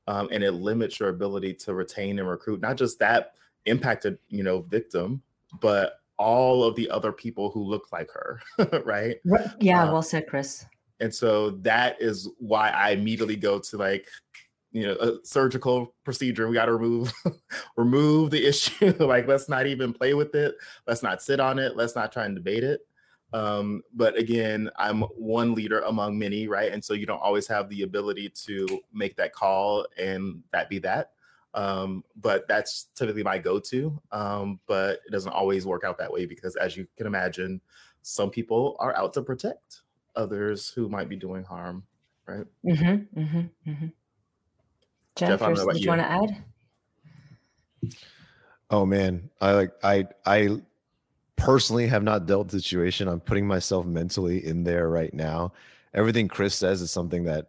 [0.07, 3.33] Um, and it limits your ability to retain and recruit not just that
[3.65, 5.21] impacted, you know, victim,
[5.61, 8.41] but all of the other people who look like her,
[8.85, 9.17] right?
[9.59, 10.65] Yeah, um, well said, Chris.
[10.99, 14.07] And so that is why I immediately go to like,
[14.73, 16.47] you know, a surgical procedure.
[16.47, 17.13] We got to remove,
[17.77, 18.93] remove the issue.
[18.99, 20.55] like, let's not even play with it.
[20.87, 21.77] Let's not sit on it.
[21.77, 22.81] Let's not try and debate it.
[23.33, 26.71] Um, but again, I'm one leader among many, right?
[26.71, 30.79] And so you don't always have the ability to make that call and that be
[30.79, 31.11] that.
[31.55, 33.99] Um, but that's typically my go-to.
[34.11, 37.61] Um, but it doesn't always work out that way because, as you can imagine,
[38.01, 39.81] some people are out to protect
[40.15, 41.83] others who might be doing harm,
[42.27, 42.45] right?
[42.65, 43.87] Mm-hmm, mm-hmm, mm-hmm.
[45.15, 46.43] Jeff, Jeff did you, you want to add?
[48.69, 50.61] Oh man, I like I I
[51.35, 53.07] personally have not dealt with the situation.
[53.07, 55.53] I'm putting myself mentally in there right now.
[55.93, 57.47] Everything Chris says is something that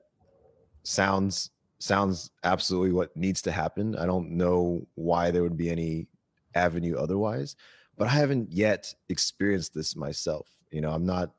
[0.83, 3.97] sounds sounds absolutely what needs to happen.
[3.97, 6.07] I don't know why there would be any
[6.55, 7.57] avenue otherwise,
[7.97, 10.49] but I haven't yet experienced this myself.
[10.71, 11.33] You know, I'm not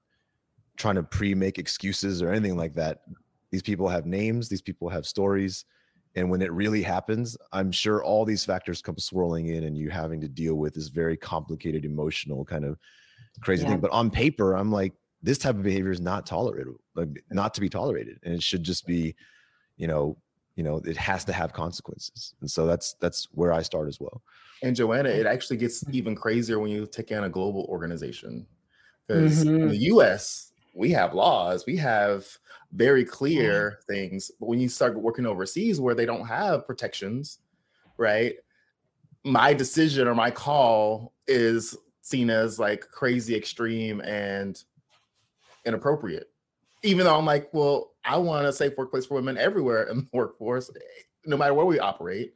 [0.77, 3.01] trying to pre-make excuses or anything like that.
[3.51, 5.65] These people have names, these people have stories,
[6.15, 9.89] and when it really happens, I'm sure all these factors come swirling in and you
[9.89, 12.77] having to deal with this very complicated emotional kind of
[13.41, 13.71] crazy yeah.
[13.71, 13.79] thing.
[13.79, 17.61] But on paper, I'm like this type of behavior is not tolerated, like not to
[17.61, 19.15] be tolerated and it should just be,
[19.77, 20.17] you know,
[20.55, 23.99] you know it has to have consequences and so that's that's where i start as
[23.99, 24.21] well
[24.63, 28.47] and joanna it actually gets even crazier when you take in a global organization
[29.07, 29.69] because mm-hmm.
[29.69, 32.27] the us we have laws we have
[32.73, 37.39] very clear things but when you start working overseas where they don't have protections
[37.97, 38.35] right
[39.23, 44.63] my decision or my call is seen as like crazy extreme and
[45.65, 46.29] inappropriate
[46.85, 50.07] even though I'm like, well, I want a safe workplace for women everywhere in the
[50.13, 50.69] workforce,
[51.25, 52.33] no matter where we operate.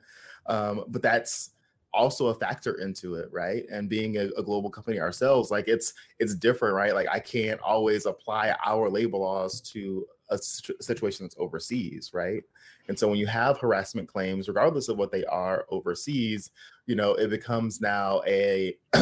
[0.48, 1.52] Um, but that's
[1.94, 3.64] also a factor into it, right?
[3.72, 6.94] And being a, a, global company ourselves, like it's it's different, right?
[6.94, 12.44] Like I can't always apply our labor laws to a situation that's overseas, right?
[12.88, 16.52] And so when you have harassment claims, regardless of what they are overseas,
[16.86, 18.78] you know, it becomes now a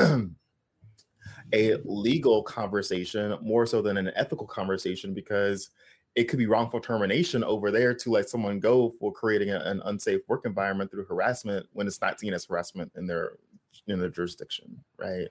[1.53, 5.69] a legal conversation more so than an ethical conversation because
[6.17, 9.83] it could be wrongful termination over there to let someone go for creating a, an
[9.85, 13.33] unsafe work environment through harassment when it's not seen as harassment in their
[13.85, 15.27] in their jurisdiction, right?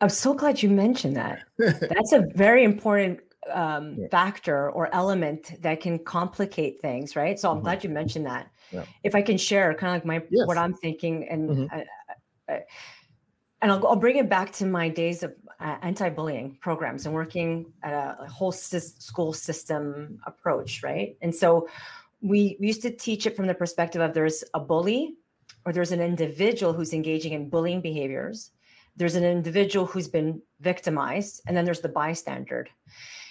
[0.00, 1.42] I'm so glad you mentioned that.
[1.58, 3.18] That's a very important
[3.52, 4.06] um, yeah.
[4.08, 7.36] factor or element that can complicate things, right?
[7.38, 7.64] So I'm mm-hmm.
[7.64, 8.52] glad you mentioned that.
[8.70, 8.84] Yeah.
[9.02, 10.46] If I can share kind of like my yes.
[10.46, 11.74] what I'm thinking and mm-hmm.
[11.74, 11.84] I,
[12.48, 12.60] I,
[13.62, 17.72] and I'll, I'll, bring it back to my days of uh, anti-bullying programs and working
[17.82, 21.16] at a, a whole school system approach right?
[21.22, 21.68] And so
[22.20, 25.14] we, we used to teach it from the perspective of there's a bully
[25.64, 28.50] or there's an individual who's engaging in bullying behaviors
[28.98, 32.66] there's an individual who's been victimized and then there's the bystander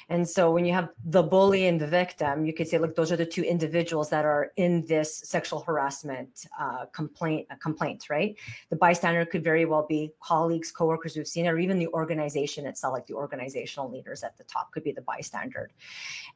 [0.10, 3.12] and so when you have the bully and the victim, you could say, look, those
[3.12, 8.36] are the two individuals that are in this sexual harassment uh, complaint, uh, complaint, right?
[8.70, 12.94] The bystander could very well be colleagues, coworkers we've seen or even the organization itself,
[12.94, 15.72] like the organizational leaders at the top could be the bystander.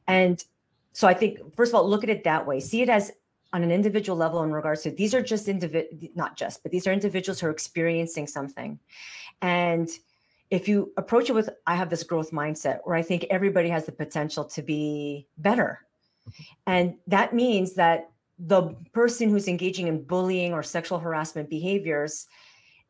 [0.08, 0.44] And
[0.92, 2.60] so I think, first of all, look at it that way.
[2.60, 3.14] See it as
[3.54, 6.88] on an individual level in regards to these are just individual, not just, but these
[6.88, 8.80] are individuals who are experiencing something.
[9.42, 9.90] And
[10.52, 13.86] if you approach it with i have this growth mindset where i think everybody has
[13.86, 15.80] the potential to be better.
[16.28, 16.44] Mm-hmm.
[16.68, 22.28] And that means that the person who's engaging in bullying or sexual harassment behaviors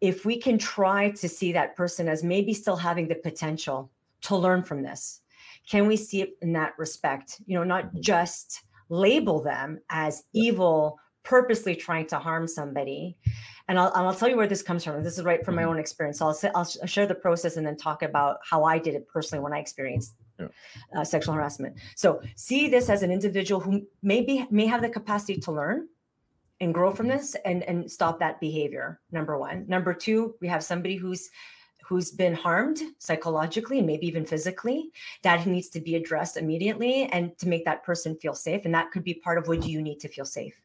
[0.01, 4.35] if we can try to see that person as maybe still having the potential to
[4.35, 5.21] learn from this
[5.69, 7.41] can we see it in that respect?
[7.45, 8.01] You know not mm-hmm.
[8.01, 13.15] just label them as evil purposely trying to harm somebody
[13.71, 15.71] and I'll, I'll tell you where this comes from this is right from my mm-hmm.
[15.71, 18.93] own experience so I'll, I'll share the process and then talk about how i did
[18.95, 20.47] it personally when i experienced yeah.
[20.95, 25.39] uh, sexual harassment so see this as an individual who maybe may have the capacity
[25.39, 25.87] to learn
[26.59, 27.17] and grow from mm-hmm.
[27.17, 31.31] this and and stop that behavior number one number two we have somebody who's
[31.83, 34.91] who's been harmed psychologically, and maybe even physically,
[35.23, 38.63] that needs to be addressed immediately and to make that person feel safe.
[38.63, 40.55] And that could be part of what do you need to feel safe.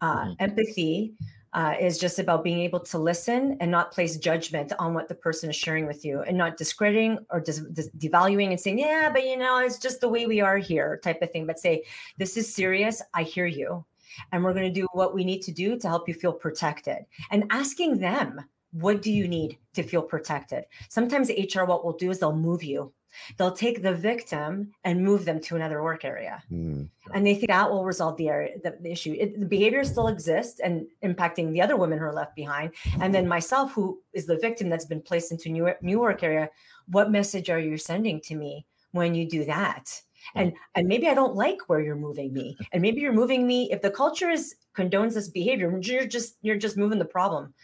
[0.00, 0.32] Uh, mm-hmm.
[0.38, 1.14] Empathy
[1.54, 5.14] uh, is just about being able to listen and not place judgment on what the
[5.14, 9.10] person is sharing with you and not discrediting or dis- dis- devaluing and saying, yeah,
[9.12, 11.46] but you know, it's just the way we are here type of thing.
[11.46, 11.84] But say,
[12.16, 13.02] this is serious.
[13.12, 13.84] I hear you.
[14.30, 17.04] And we're going to do what we need to do to help you feel protected
[17.30, 18.40] and asking them
[18.72, 20.64] what do you need to feel protected?
[20.88, 22.92] Sometimes HR, what we'll do is they'll move you.
[23.36, 26.42] They'll take the victim and move them to another work area.
[26.50, 26.88] Mm.
[27.12, 29.16] And they think that will resolve the area, the, the issue.
[29.18, 32.72] It, the behavior still exists and impacting the other women who are left behind.
[33.00, 36.50] And then myself, who is the victim that's been placed into new, new work area,
[36.86, 40.02] what message are you sending to me when you do that?
[40.34, 42.56] And and maybe i don't like where you're moving me.
[42.72, 46.56] And maybe you're moving me if the culture is condones this behavior you're just you're
[46.56, 47.54] just moving the problem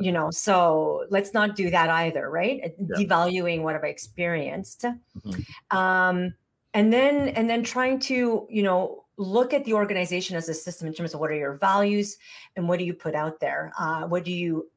[0.00, 0.30] you know?
[0.30, 2.60] So let's not do that either right?
[2.78, 2.96] Yeah.
[2.96, 4.84] devaluing what i've experienced.
[4.84, 5.76] Mm-hmm.
[5.76, 6.34] um
[6.74, 10.86] and then and then trying to you know look at the organization as a system
[10.86, 12.16] in terms of what are your values
[12.56, 13.72] and what do you put out there?
[13.78, 14.70] Uh, what do you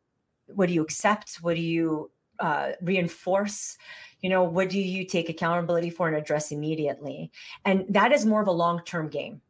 [0.48, 1.38] what do you accept?
[1.42, 3.78] What do you uh, reinforce
[4.22, 7.32] you know what do you take accountability for and address immediately?
[7.66, 9.42] And that is more of a long-term game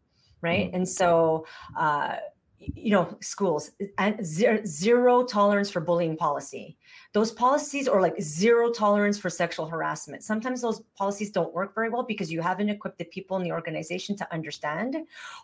[0.41, 0.67] right?
[0.67, 0.75] Mm-hmm.
[0.75, 1.45] and so
[1.77, 2.15] uh,
[2.75, 6.77] you know schools and zero, zero tolerance for bullying policy.
[7.13, 10.23] Those policies are like zero tolerance for sexual harassment.
[10.23, 13.51] Sometimes those policies don't work very well because you haven't equipped the people in the
[13.51, 14.95] organization to understand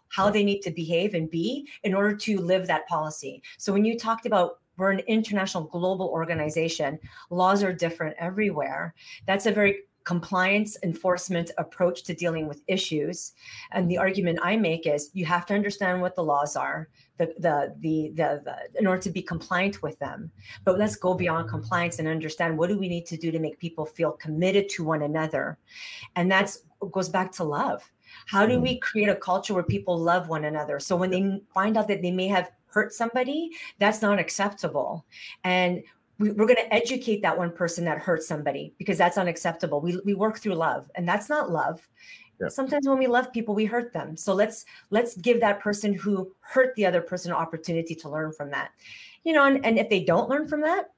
[0.09, 3.41] how they need to behave and be in order to live that policy.
[3.57, 6.99] So when you talked about we're an international global organization.
[7.29, 8.93] Laws are different everywhere.
[9.25, 13.33] That's a very compliance enforcement approach to dealing with issues.
[13.73, 16.87] And the argument i make is you have to understand what the laws are
[17.17, 20.31] the, the the the, the in order to be compliant with them.
[20.63, 23.59] But let's go beyond compliance and understand what do we need to do to make
[23.59, 25.57] people feel committed to one another.
[26.15, 27.91] And that's goes back to love.
[28.27, 28.79] How do we mm-hmm.
[28.79, 30.79] create a culture where people love one another?
[30.79, 35.05] So when they find out that they may have hurt somebody, that's not acceptable.
[35.43, 35.83] And
[36.19, 39.81] we, are going to educate that one person that hurt somebody because that's unacceptable.
[39.81, 41.87] We, we work through love, and that's not love.
[42.41, 42.49] Yeah.
[42.49, 44.15] Sometimes when we love people, we hurt them.
[44.15, 48.31] So let's let's give that person who hurt the other person an opportunity to learn
[48.31, 48.71] from that.
[49.23, 50.91] You know, and, and if they don't learn from that,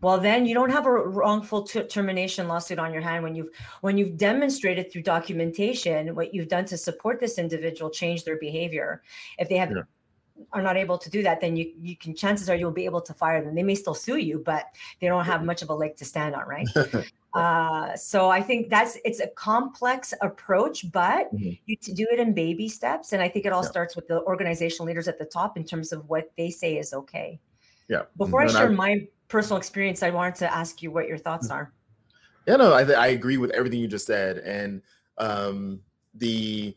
[0.00, 3.48] well then you don't have a wrongful t- termination lawsuit on your hand when you've
[3.80, 9.02] when you've demonstrated through documentation what you've done to support this individual change their behavior
[9.38, 9.82] if they have yeah
[10.52, 13.00] are not able to do that, then you you can chances are you'll be able
[13.00, 13.54] to fire them.
[13.54, 14.66] They may still sue you, but
[15.00, 16.68] they don't have much of a leg to stand on, right?
[17.34, 21.50] uh, so I think that's it's a complex approach, but mm-hmm.
[21.66, 23.70] you to do it in baby steps, and I think it all yeah.
[23.70, 26.92] starts with the organizational leaders at the top in terms of what they say is
[26.92, 27.40] okay.
[27.88, 28.02] Yeah.
[28.16, 31.48] Before I share I, my personal experience, I wanted to ask you what your thoughts
[31.48, 31.56] mm-hmm.
[31.56, 31.72] are.
[32.46, 34.80] Yeah, no, I, I agree with everything you just said, and
[35.18, 35.80] um,
[36.14, 36.76] the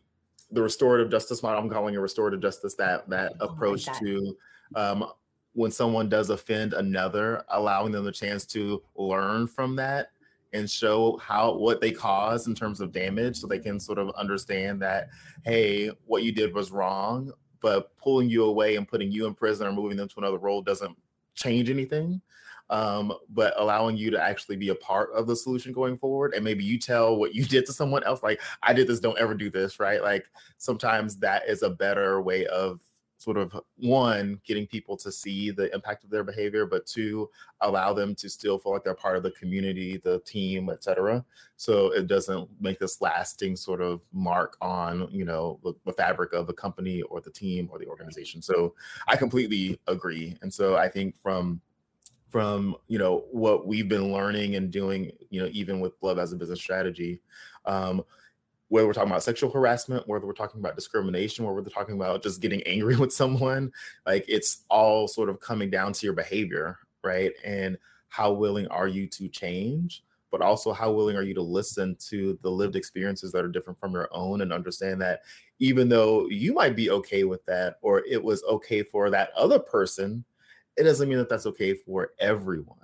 [0.52, 1.62] the restorative justice model.
[1.62, 2.74] I'm calling it restorative justice.
[2.74, 4.36] That that oh, approach to
[4.74, 5.06] um,
[5.52, 10.08] when someone does offend another, allowing them the chance to learn from that
[10.52, 14.10] and show how what they caused in terms of damage, so they can sort of
[14.10, 15.08] understand that
[15.44, 17.32] hey, what you did was wrong.
[17.60, 20.62] But pulling you away and putting you in prison or moving them to another role
[20.62, 20.96] doesn't
[21.34, 22.20] change anything
[22.70, 26.32] um, but allowing you to actually be a part of the solution going forward.
[26.34, 29.18] And maybe you tell what you did to someone else, like, I did this, don't
[29.18, 30.02] ever do this, right?
[30.02, 32.80] Like, sometimes that is a better way of
[33.18, 37.28] sort of one getting people to see the impact of their behavior but two
[37.60, 41.22] allow them to still feel like they're part of the community the team etc
[41.56, 46.32] so it doesn't make this lasting sort of mark on you know the, the fabric
[46.32, 48.74] of the company or the team or the organization so
[49.06, 51.60] i completely agree and so i think from
[52.30, 56.32] from you know what we've been learning and doing you know even with love as
[56.32, 57.20] a business strategy
[57.66, 58.02] um,
[58.68, 62.22] whether we're talking about sexual harassment whether we're talking about discrimination whether we're talking about
[62.22, 63.70] just getting angry with someone
[64.06, 67.32] like it's all sort of coming down to your behavior right?
[67.44, 67.78] And
[68.08, 72.38] how willing are you to change but also how willing are you to listen to
[72.42, 75.22] the lived experiences that are different from your own and understand that
[75.58, 79.58] even though you might be okay with that or it was okay for that other
[79.58, 80.24] person
[80.76, 82.76] it doesn't mean that that's okay for everyone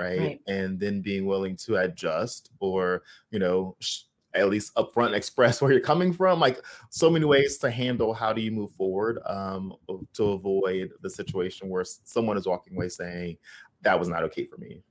[0.00, 0.40] right, right.
[0.46, 4.02] and then being willing to adjust or you know sh-
[4.34, 6.40] at least upfront express where you're coming from.
[6.40, 9.74] Like so many ways to handle how do you move forward um,
[10.14, 13.38] to avoid the situation where someone is walking away saying
[13.82, 14.82] that was not okay for me.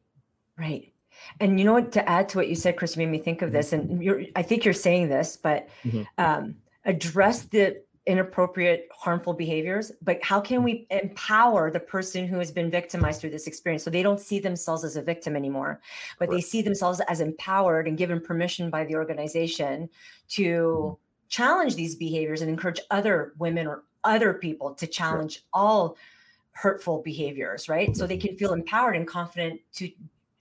[0.57, 0.93] Right.
[1.39, 1.91] And you know what?
[1.93, 3.57] To add to what you said, Chris, made me think of mm-hmm.
[3.57, 3.73] this.
[3.73, 6.03] And you're, I think you're saying this, but mm-hmm.
[6.17, 9.91] um, address the inappropriate, harmful behaviors.
[10.01, 13.91] But how can we empower the person who has been victimized through this experience so
[13.91, 15.79] they don't see themselves as a victim anymore,
[16.17, 16.35] but right.
[16.35, 19.87] they see themselves as empowered and given permission by the organization
[20.29, 20.95] to mm-hmm.
[21.29, 25.61] challenge these behaviors and encourage other women or other people to challenge right.
[25.61, 25.95] all
[26.53, 27.95] hurtful behaviors, right?
[27.95, 29.91] So they can feel empowered and confident to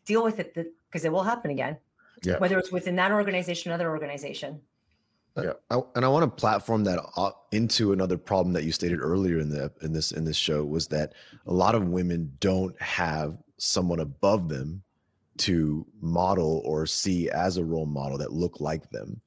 [0.06, 1.76] deal with it because it will happen again.
[2.22, 2.38] Yeah.
[2.38, 4.62] Whether it's within that organization, another organization.
[5.45, 5.53] Yeah.
[5.70, 7.01] I, and I want to platform that
[7.53, 10.86] into another problem that you stated earlier in the in this in this show was
[10.89, 11.14] that
[11.47, 14.82] a lot of women don't have someone above them
[15.39, 19.20] to model or see as a role model that look like them.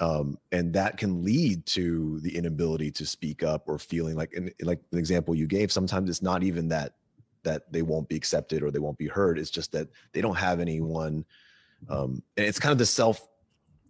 [0.00, 4.50] Um, and that can lead to the inability to speak up or feeling like and
[4.62, 6.94] like an example you gave sometimes it's not even that
[7.42, 10.38] that they won't be accepted or they won't be heard it's just that they don't
[10.38, 11.22] have anyone
[11.90, 13.28] um, and it's kind of the self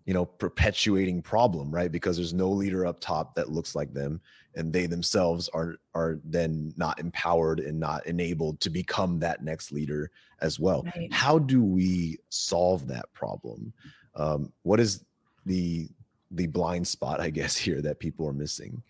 [0.04, 1.92] you know perpetuating problem right?
[1.92, 4.20] Because there's no leader up top that looks like them
[4.54, 9.72] and they themselves are are then not empowered and not enabled to become that next
[9.72, 10.84] leader as well.
[10.96, 11.12] Right.
[11.12, 13.72] how do we solve that problem?
[14.14, 15.04] Um, what is
[15.46, 15.88] the
[16.32, 18.82] the blind spot i guess here that people are missing?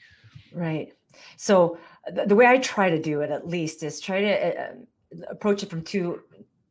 [0.52, 0.92] Right.
[1.36, 1.78] So
[2.12, 4.72] the, the way i try to do it at least is try to uh,
[5.28, 6.22] approach it from two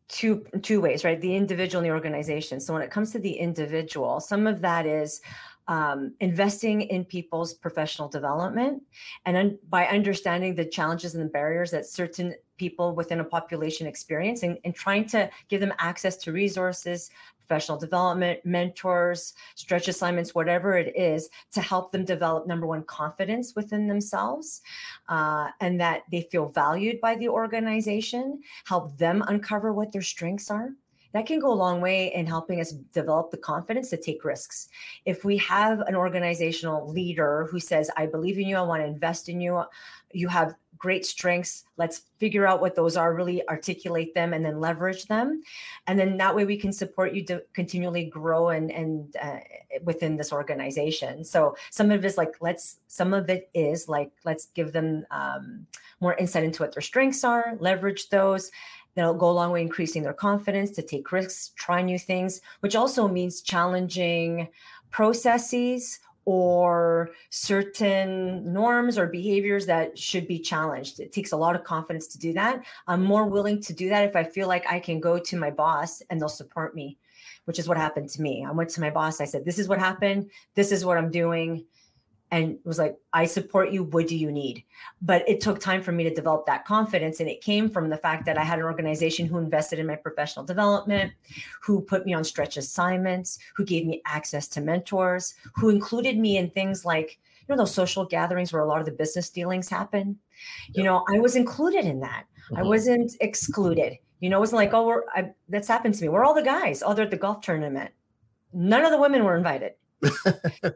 [0.10, 1.22] two two ways right?
[1.22, 2.60] The individual and the organization.
[2.60, 5.22] So when it comes to the individual some of that is
[5.70, 8.82] um, investing in people's professional development
[9.26, 13.86] and un- by understanding the challenges and the barriers that certain people within a population
[13.86, 17.12] experience and, and trying to give them access to resources
[17.50, 23.56] professional development, mentors, stretch assignments, whatever it is, to help them develop number one, confidence
[23.56, 24.62] within themselves
[25.10, 30.52] uh, and that they feel valued by the organization, help them uncover what their strengths
[30.52, 30.70] are
[31.14, 34.70] that can go a long way in helping us develop the confidence to take risks.
[35.06, 38.88] If we have an organizational leader who says, I believe in you, I want to
[38.88, 39.64] invest in you,
[40.12, 41.66] you have great strengths.
[41.78, 45.44] Let's figure out what those are, really articulate them, and then leverage them.
[45.88, 49.40] And then that way we can support you to continually grow and and uh,
[49.84, 51.24] within this organization.
[51.24, 55.06] So some of it is like let's some of it is like let's give them
[55.12, 55.68] um,
[56.00, 58.52] more insight into what their strengths are, leverage those.
[59.00, 62.76] That'll go a long way increasing their confidence to take risks, try new things, which
[62.76, 64.50] also means challenging
[64.92, 71.00] processes or certain norms or behaviors that should be challenged.
[71.00, 72.66] It takes a lot of confidence to do that.
[72.88, 75.50] I'm more willing to do that if I feel like I can go to my
[75.50, 76.98] boss and they'll support me,
[77.46, 78.46] which is what happened to me.
[78.46, 79.22] I went to my boss.
[79.22, 80.30] I said, This is what happened.
[80.56, 81.66] This is what I'm doing
[82.32, 83.84] and was like, I support you.
[83.84, 84.64] What do you need?
[85.02, 87.20] But it took time for me to develop that confidence.
[87.20, 89.96] And it came from the fact that I had an organization who invested in my
[89.96, 91.12] professional development,
[91.62, 96.38] who put me on stretch assignments, who gave me access to mentors, who included me
[96.38, 99.68] in things like, you know, those social gatherings where a lot of the business dealings
[99.68, 100.18] happen.
[100.74, 102.26] You know, I was included in that.
[102.46, 102.58] Mm-hmm.
[102.58, 103.98] I wasn't excluded.
[104.20, 106.10] You know, it wasn't like, oh, we're, I, that's happened to me.
[106.10, 106.84] We're all the guys.
[106.86, 107.92] Oh, they're at the golf tournament.
[108.54, 109.74] None of the women were invited.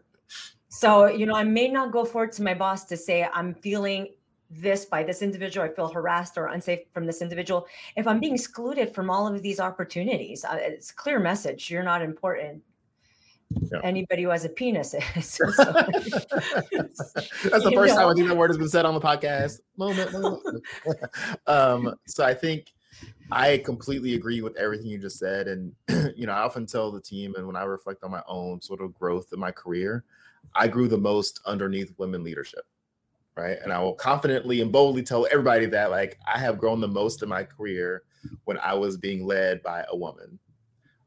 [0.74, 4.07] So, you know, I may not go forward to my boss to say, I'm feeling
[4.49, 7.67] this by this individual, I feel harassed or unsafe from this individual.
[7.95, 11.69] If I'm being excluded from all of these opportunities, uh, it's a clear message.
[11.69, 12.63] You're not important.
[13.71, 13.82] Yeah.
[13.84, 15.03] Anybody who has a penis is.
[15.21, 15.63] So, That's
[17.63, 18.01] the first know.
[18.01, 19.59] time I think that word has been said on the podcast.
[19.78, 20.11] Moment.
[20.11, 20.63] moment.
[21.47, 22.74] um, so I think
[23.32, 25.47] I completely agree with everything you just said.
[25.47, 25.71] And,
[26.15, 28.82] you know, I often tell the team, and when I reflect on my own sort
[28.82, 30.03] of growth in my career,
[30.56, 32.66] I grew the most underneath women leadership.
[33.36, 33.58] Right.
[33.64, 37.24] And I will confidently and boldly tell everybody that like I have grown the most
[37.24, 38.04] in my career
[38.44, 40.38] when I was being led by a woman.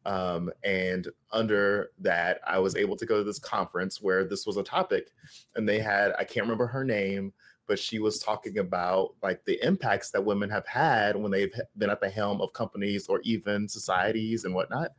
[0.07, 4.57] Um, and under that, I was able to go to this conference where this was
[4.57, 5.11] a topic,
[5.57, 7.33] and they had, I can't remember her name,
[7.67, 11.91] but she was talking about like the impacts that women have had when they've been
[11.91, 14.93] at the helm of companies or even societies and whatnot.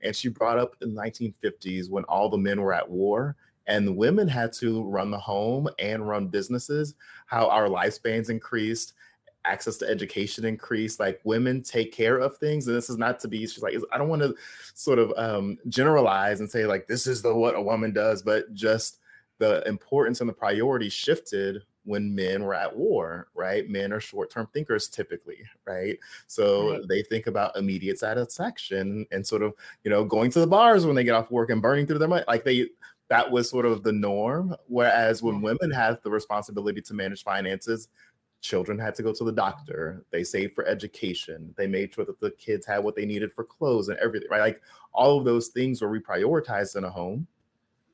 [0.00, 3.36] And she brought up in the 1950s when all the men were at war
[3.66, 6.94] and the women had to run the home and run businesses,
[7.26, 8.94] how our lifespans increased,
[9.44, 12.66] access to education increased, like women take care of things.
[12.66, 14.34] And this is not to be, she's like, I don't want to
[14.74, 18.52] sort of um, generalize and say like, this is the what a woman does, but
[18.54, 19.00] just
[19.38, 23.68] the importance and the priority shifted when men were at war, right?
[23.68, 25.98] Men are short term thinkers typically, right?
[26.26, 26.88] So right.
[26.88, 29.52] they think about immediate satisfaction and sort of,
[29.82, 32.08] you know, going to the bars when they get off work and burning through their
[32.08, 32.24] money.
[32.26, 32.68] Like they,
[33.14, 34.56] that was sort of the norm.
[34.66, 37.88] Whereas when women have the responsibility to manage finances,
[38.44, 42.20] children had to go to the doctor they saved for education they made sure that
[42.20, 44.60] the kids had what they needed for clothes and everything right like
[44.92, 47.26] all of those things were reprioritized in a home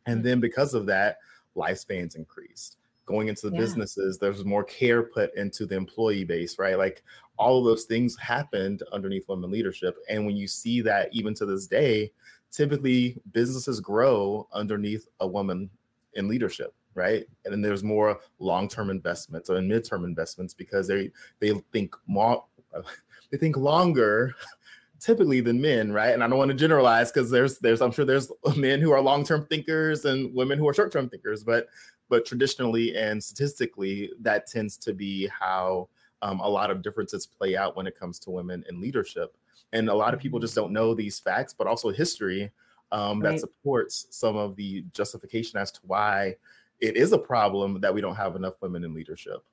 [0.06, 0.24] and mm.
[0.24, 1.18] then because of that
[1.56, 3.60] lifespans increased going into the yeah.
[3.60, 7.04] businesses there's more care put into the employee base right like
[7.36, 11.46] all of those things happened underneath women leadership and when you see that even to
[11.46, 12.10] this day
[12.50, 15.70] typically businesses grow underneath a woman
[16.14, 17.26] in leadership right?
[17.44, 22.44] And then there's more long-term investments or mid-term investments because they they think more
[23.30, 24.34] they think longer
[25.00, 26.12] typically than men, right?
[26.12, 29.00] And I don't want to generalize because there's there's I'm sure there's men who are
[29.00, 31.68] long-term thinkers and women who are short-term thinkers, but
[32.08, 35.88] but traditionally and statistically that tends to be how
[36.22, 39.34] um, a lot of differences play out when it comes to women in leadership.
[39.72, 42.50] And a lot of people just don't know these facts, but also history
[42.92, 43.32] um, right.
[43.32, 46.34] that supports some of the justification as to why
[46.80, 49.44] it is a problem that we don't have enough women in leadership.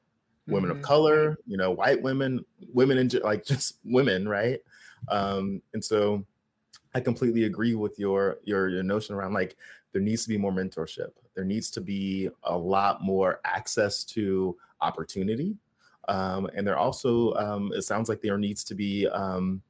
[0.48, 0.80] Women mm-hmm.
[0.80, 4.60] of color you know white women women in like just women right?
[5.10, 6.26] Um and so
[6.96, 9.58] i completely agree with your your your notion around like
[9.92, 11.12] there needs to be more mentorship.
[11.36, 15.58] There needs to be a lot more access to opportunity.
[16.08, 19.62] Um and there also um it sounds like there needs to be um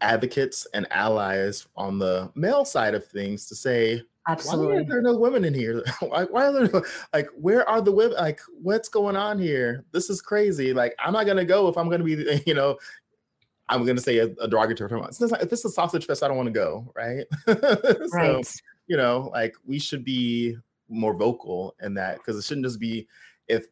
[0.00, 4.74] advocates and allies on the male side of things to say Absolutely.
[4.74, 5.82] Why are there no women in here?
[6.00, 8.16] why, why are there no, like where are the women?
[8.16, 9.84] Like what's going on here?
[9.90, 10.72] This is crazy.
[10.72, 12.78] Like I'm not gonna go if I'm gonna be, you know,
[13.68, 15.04] I'm gonna say a, a derogatory term.
[15.04, 17.24] It's like, if this is a sausage fest, I don't want to go, right?
[17.46, 18.60] so, right.
[18.86, 20.56] You know, like we should be
[20.88, 23.08] more vocal in that because it shouldn't just be
[23.48, 23.66] if,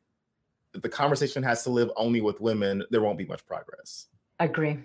[0.75, 4.07] if the conversation has to live only with women, there won't be much progress.
[4.41, 4.79] Agree.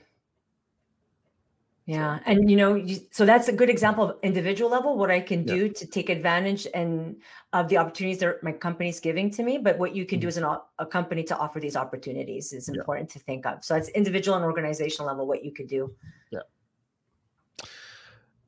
[1.86, 2.20] Yeah.
[2.26, 5.44] And you know, you, so that's a good example of individual level, what I can
[5.44, 5.74] do yeah.
[5.74, 7.18] to take advantage and
[7.54, 9.60] of the opportunities that my company's giving to me.
[9.60, 10.22] But what you can mm-hmm.
[10.22, 10.46] do as an,
[10.80, 13.14] a company to offer these opportunities is important yeah.
[13.14, 13.64] to think of.
[13.64, 15.94] So it's individual and organizational level, what you could do.
[16.32, 16.40] Yeah.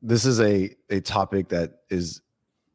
[0.01, 2.21] This is a, a topic that is,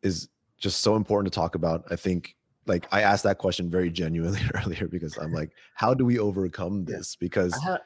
[0.03, 1.85] is just so important to talk about.
[1.91, 2.37] I think
[2.67, 6.85] like I asked that question very genuinely earlier because I'm like, how do we overcome
[6.85, 7.17] this?
[7.17, 7.81] Because I have,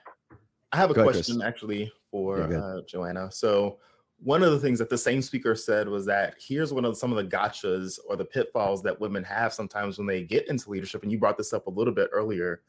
[0.72, 3.30] I have a question ahead, actually for uh, Joanna.
[3.30, 3.78] So
[4.22, 7.12] one of the things that the same speaker said was that here's one of some
[7.12, 11.02] of the gotchas or the pitfalls that women have sometimes when they get into leadership.
[11.02, 12.62] And you brought this up a little bit earlier,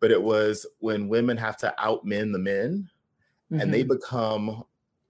[0.00, 2.88] but it was when women have to outmen the men
[3.50, 3.60] mm-hmm.
[3.60, 3.94] and they mm-hmm.
[3.94, 4.62] become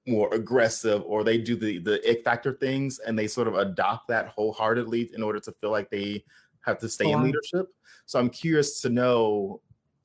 [0.06, 4.06] more aggressive or they do the the ick factor things and they sort of adopt
[4.08, 6.22] that wholeheartedly in order to feel like they
[6.60, 7.68] have to stay in leadership.
[8.06, 9.60] So I'm curious to know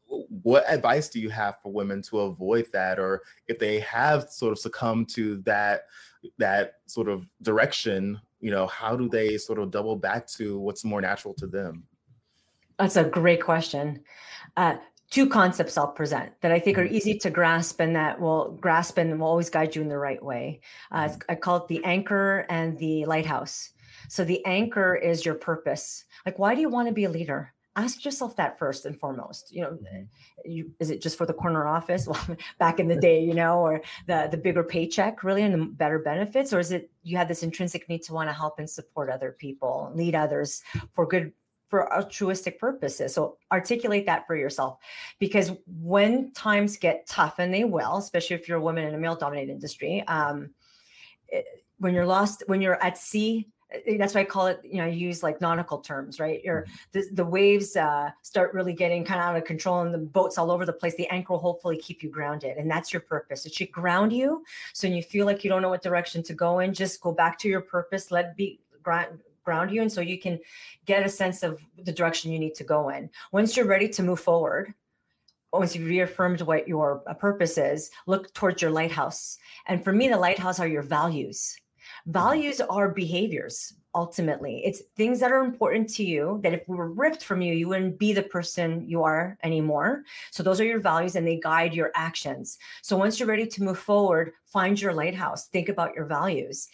[0.10, 3.00] what advice do you have for women to avoid that?
[3.00, 5.84] Or if they have sort of succumbed to that
[6.38, 10.84] that sort of direction you know how do they sort of double back to what's
[10.84, 11.84] more natural to them?
[12.78, 14.04] That's a great question.
[14.56, 14.78] Uh,
[15.10, 16.94] two concepts i'll present that i think are mm-hmm.
[16.94, 20.24] easy to grasp and that will grasp and will always guide you in the right
[20.24, 20.62] way.
[20.92, 21.18] Uh, mm-hmm.
[21.30, 23.72] i call it the anchor and the lighthouse.
[24.08, 26.06] So the anchor is your purpose.
[26.26, 29.54] Like why do you want to be a leader ask yourself that first and foremost
[29.54, 30.04] you know mm-hmm.
[30.46, 32.08] you, is it just for the corner office?
[32.10, 35.66] Well back in the day you know or the the bigger paycheck really and the
[35.66, 38.70] better benefits or is it you have this intrinsic need to want to help and
[38.70, 40.62] support other people lead others
[40.94, 41.32] for good
[41.70, 43.14] for altruistic purposes?
[43.14, 44.80] So articulate that for yourself
[45.20, 48.98] because when times get tough and they will especially if you're a woman in a
[48.98, 50.50] male dominated industry um,
[51.28, 51.46] it,
[51.78, 53.59] when you're lost when you're at sea Eh,
[53.98, 56.44] that's why I call it, you know, I use like nautical terms, right?
[56.44, 56.74] Your mm-hmm.
[56.92, 60.38] the, the waves uh, start really getting kind of out of control and the boats
[60.38, 60.96] all over the place.
[60.96, 62.58] The anchor will hopefully keep you grounded.
[62.58, 63.46] And that's your purpose.
[63.46, 64.44] It should ground you.
[64.74, 67.12] So when you feel like you don't know what direction to go in, just go
[67.12, 69.82] back to your purpose, let be ground ground you.
[69.82, 70.40] And so you can
[70.86, 73.10] get a sense of the direction you need to go in.
[73.32, 74.74] Once you're ready to move forward,
[75.52, 79.38] once you've reaffirmed what your uh, purpose is, look towards your lighthouse.
[79.68, 81.58] And for me, the lighthouse are your values
[82.06, 84.62] Values are behaviors ultimately.
[84.66, 87.68] It's things that are important to you that if we were ripped from you, you
[87.68, 90.04] wouldn't be the person you are anymore.
[90.32, 92.58] So those are your values and they guide your actions.
[92.82, 96.68] So once you're ready to move forward, find your lighthouse, think about your values.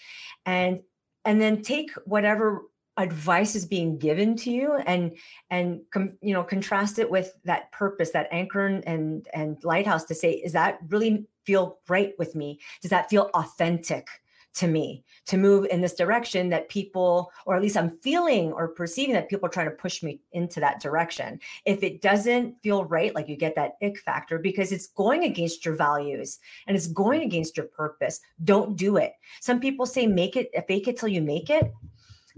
[0.45, 0.81] And
[1.23, 2.63] and then take whatever
[2.97, 5.17] advice is being given to you and
[5.49, 10.15] and com, you know contrast it with that purpose that anchor and and lighthouse to
[10.15, 14.07] say is that really feel right with me does that feel authentic
[14.55, 18.69] to me to move in this direction that people, or at least I'm feeling or
[18.69, 21.39] perceiving that people are trying to push me into that direction.
[21.65, 25.65] If it doesn't feel right, like you get that ick factor because it's going against
[25.65, 27.25] your values and it's going mm.
[27.25, 29.13] against your purpose, don't do it.
[29.41, 31.71] Some people say make it, fake it till you make it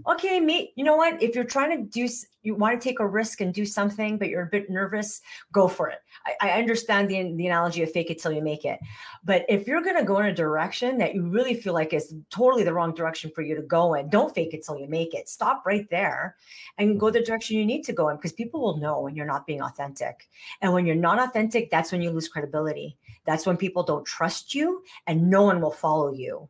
[0.06, 1.22] okay, me, you know what?
[1.22, 2.08] If you're trying to do,
[2.42, 5.20] you want to take a risk and do something, but you're a bit nervous,
[5.52, 5.98] go for it.
[6.26, 8.78] I, I understand the, the analogy of fake it till you make it.
[9.24, 12.14] But if you're going to go in a direction that you really feel like is
[12.30, 15.14] totally the wrong direction for you to go in, don't fake it till you make
[15.14, 15.28] it.
[15.28, 16.36] Stop right there
[16.78, 19.26] and go the direction you need to go in because people will know when you're
[19.26, 20.28] not being authentic.
[20.60, 22.96] And when you're not authentic, that's when you lose credibility.
[23.26, 26.48] That's when people don't trust you and no one will follow you.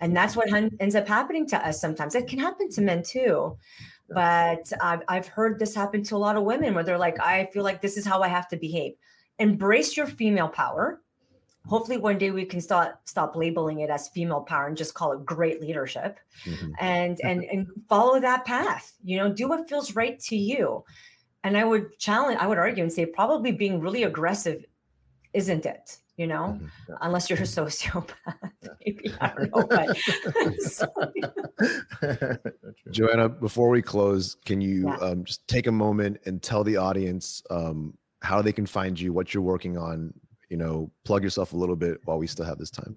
[0.00, 2.14] And that's what ends up happening to us sometimes.
[2.14, 3.56] It can happen to men too.
[4.08, 7.46] But I've, I've heard this happen to a lot of women where they're like, I
[7.52, 8.92] feel like this is how I have to behave.
[9.38, 11.00] Embrace your female power.
[11.66, 15.10] Hopefully, one day we can stop stop labeling it as female power and just call
[15.12, 16.70] it great leadership, mm-hmm.
[16.78, 18.92] and and and follow that path.
[19.02, 20.84] You know, do what feels right to you.
[21.42, 24.64] And I would challenge, I would argue and say, probably being really aggressive
[25.32, 26.66] isn't it you know, mm-hmm.
[26.88, 26.96] yeah.
[27.02, 28.14] unless you're a sociopath.
[28.84, 29.66] Maybe I don't know.
[32.10, 32.40] But
[32.90, 34.96] Joanna, before we close, can you yeah.
[34.96, 39.12] um, just take a moment and tell the audience um, how they can find you,
[39.12, 40.12] what you're working on?
[40.48, 42.96] You know, plug yourself a little bit while we still have this time.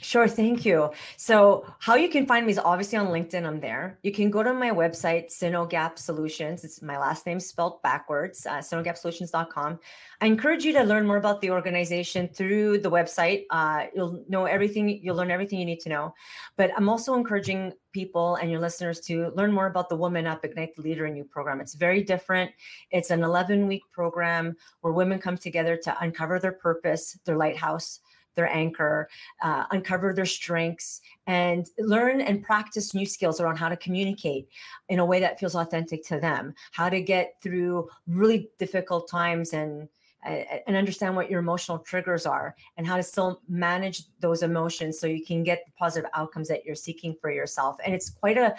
[0.00, 0.90] Sure, thank you.
[1.16, 3.46] So, how you can find me is obviously on LinkedIn.
[3.46, 3.98] I'm there.
[4.02, 6.62] You can go to my website, Synogap Solutions.
[6.62, 9.78] It's my last name spelled backwards, uh, synogapsolutions.com.
[10.20, 13.44] I encourage you to learn more about the organization through the website.
[13.50, 16.14] Uh, you'll know everything, you'll learn everything you need to know.
[16.56, 20.44] But I'm also encouraging people and your listeners to learn more about the Woman Up
[20.44, 21.60] Ignite the Leader in You program.
[21.60, 22.50] It's very different.
[22.90, 28.00] It's an 11 week program where women come together to uncover their purpose, their lighthouse
[28.34, 29.08] their anchor,
[29.42, 34.48] uh, uncover their strengths, and learn and practice new skills around how to communicate
[34.88, 39.52] in a way that feels authentic to them, how to get through really difficult times
[39.52, 39.88] and
[40.24, 45.06] and understand what your emotional triggers are and how to still manage those emotions so
[45.06, 47.76] you can get the positive outcomes that you're seeking for yourself.
[47.84, 48.54] And it's quite a,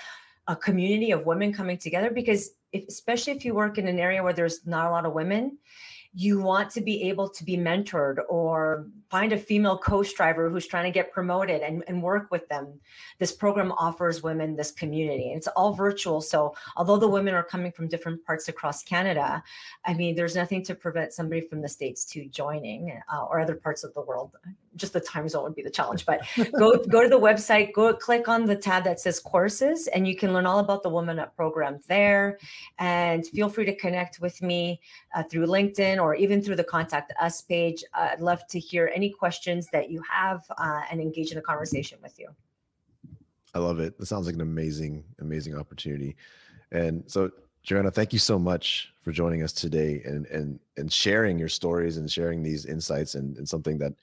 [0.48, 4.22] a community of women coming together because if, especially if you work in an area
[4.22, 5.58] where there's not a lot of women
[6.18, 10.66] you want to be able to be mentored or find a female coach driver who's
[10.66, 12.80] trying to get promoted and, and work with them.
[13.20, 15.34] This program offers women this community.
[15.36, 16.22] It's all virtual.
[16.22, 19.44] So although the women are coming from different parts across Canada,
[19.86, 23.56] I mean, there's nothing to prevent somebody from the States to joining uh, or other
[23.56, 24.38] parts of the world.
[24.76, 26.06] Just the time zone would be the challenge.
[26.06, 26.22] But
[26.58, 30.16] go go to the website, go click on the tab that says courses, and you
[30.16, 32.40] can learn all about the Woman Up program there.
[32.80, 34.82] And feel free to connect with me
[35.16, 37.84] uh, through LinkedIn or even through the contact us page.
[37.94, 41.42] Uh, I'd love to hear any questions that you have uh, and engage in a
[41.42, 42.28] conversation with you.
[43.54, 43.98] I love it.
[43.98, 46.18] that sounds like an amazing, amazing opportunity.
[46.72, 47.32] And so,
[47.64, 51.98] Joanna, thank you so much for joining us today and and and sharing your stories
[51.98, 53.94] and sharing these insights and, and something that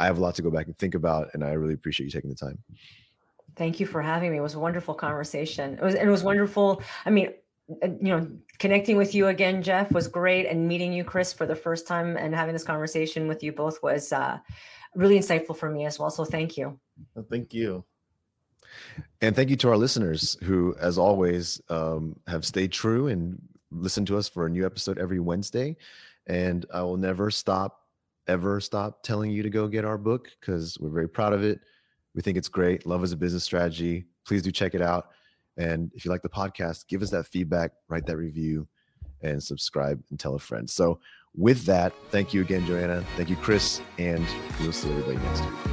[0.00, 1.28] I have a lot to go back and think about.
[1.34, 2.58] And I really appreciate you taking the time.
[3.56, 4.38] Thank you for having me.
[4.38, 5.74] It was a wonderful conversation.
[5.74, 6.82] It was it was wonderful.
[7.04, 7.32] I mean,
[7.82, 8.26] uh, you know,
[8.58, 12.16] connecting with you again, Jeff, was great, and meeting you, Chris, for the first time,
[12.16, 14.38] and having this conversation with you both was uh,
[14.94, 16.10] really insightful for me as well.
[16.10, 16.78] So, thank you.
[17.14, 17.84] Well, thank you.
[19.20, 23.40] And thank you to our listeners who, as always, um, have stayed true and
[23.70, 25.76] listened to us for a new episode every Wednesday.
[26.26, 27.79] And I will never stop,
[28.26, 31.60] ever stop telling you to go get our book because we're very proud of it.
[32.14, 32.86] We think it's great.
[32.86, 34.06] Love as a business strategy.
[34.26, 35.08] Please do check it out.
[35.56, 38.66] And if you like the podcast, give us that feedback, write that review,
[39.22, 40.68] and subscribe and tell a friend.
[40.68, 41.00] So,
[41.36, 43.04] with that, thank you again, Joanna.
[43.16, 43.80] Thank you, Chris.
[43.98, 44.26] And
[44.60, 45.69] we'll see everybody next week.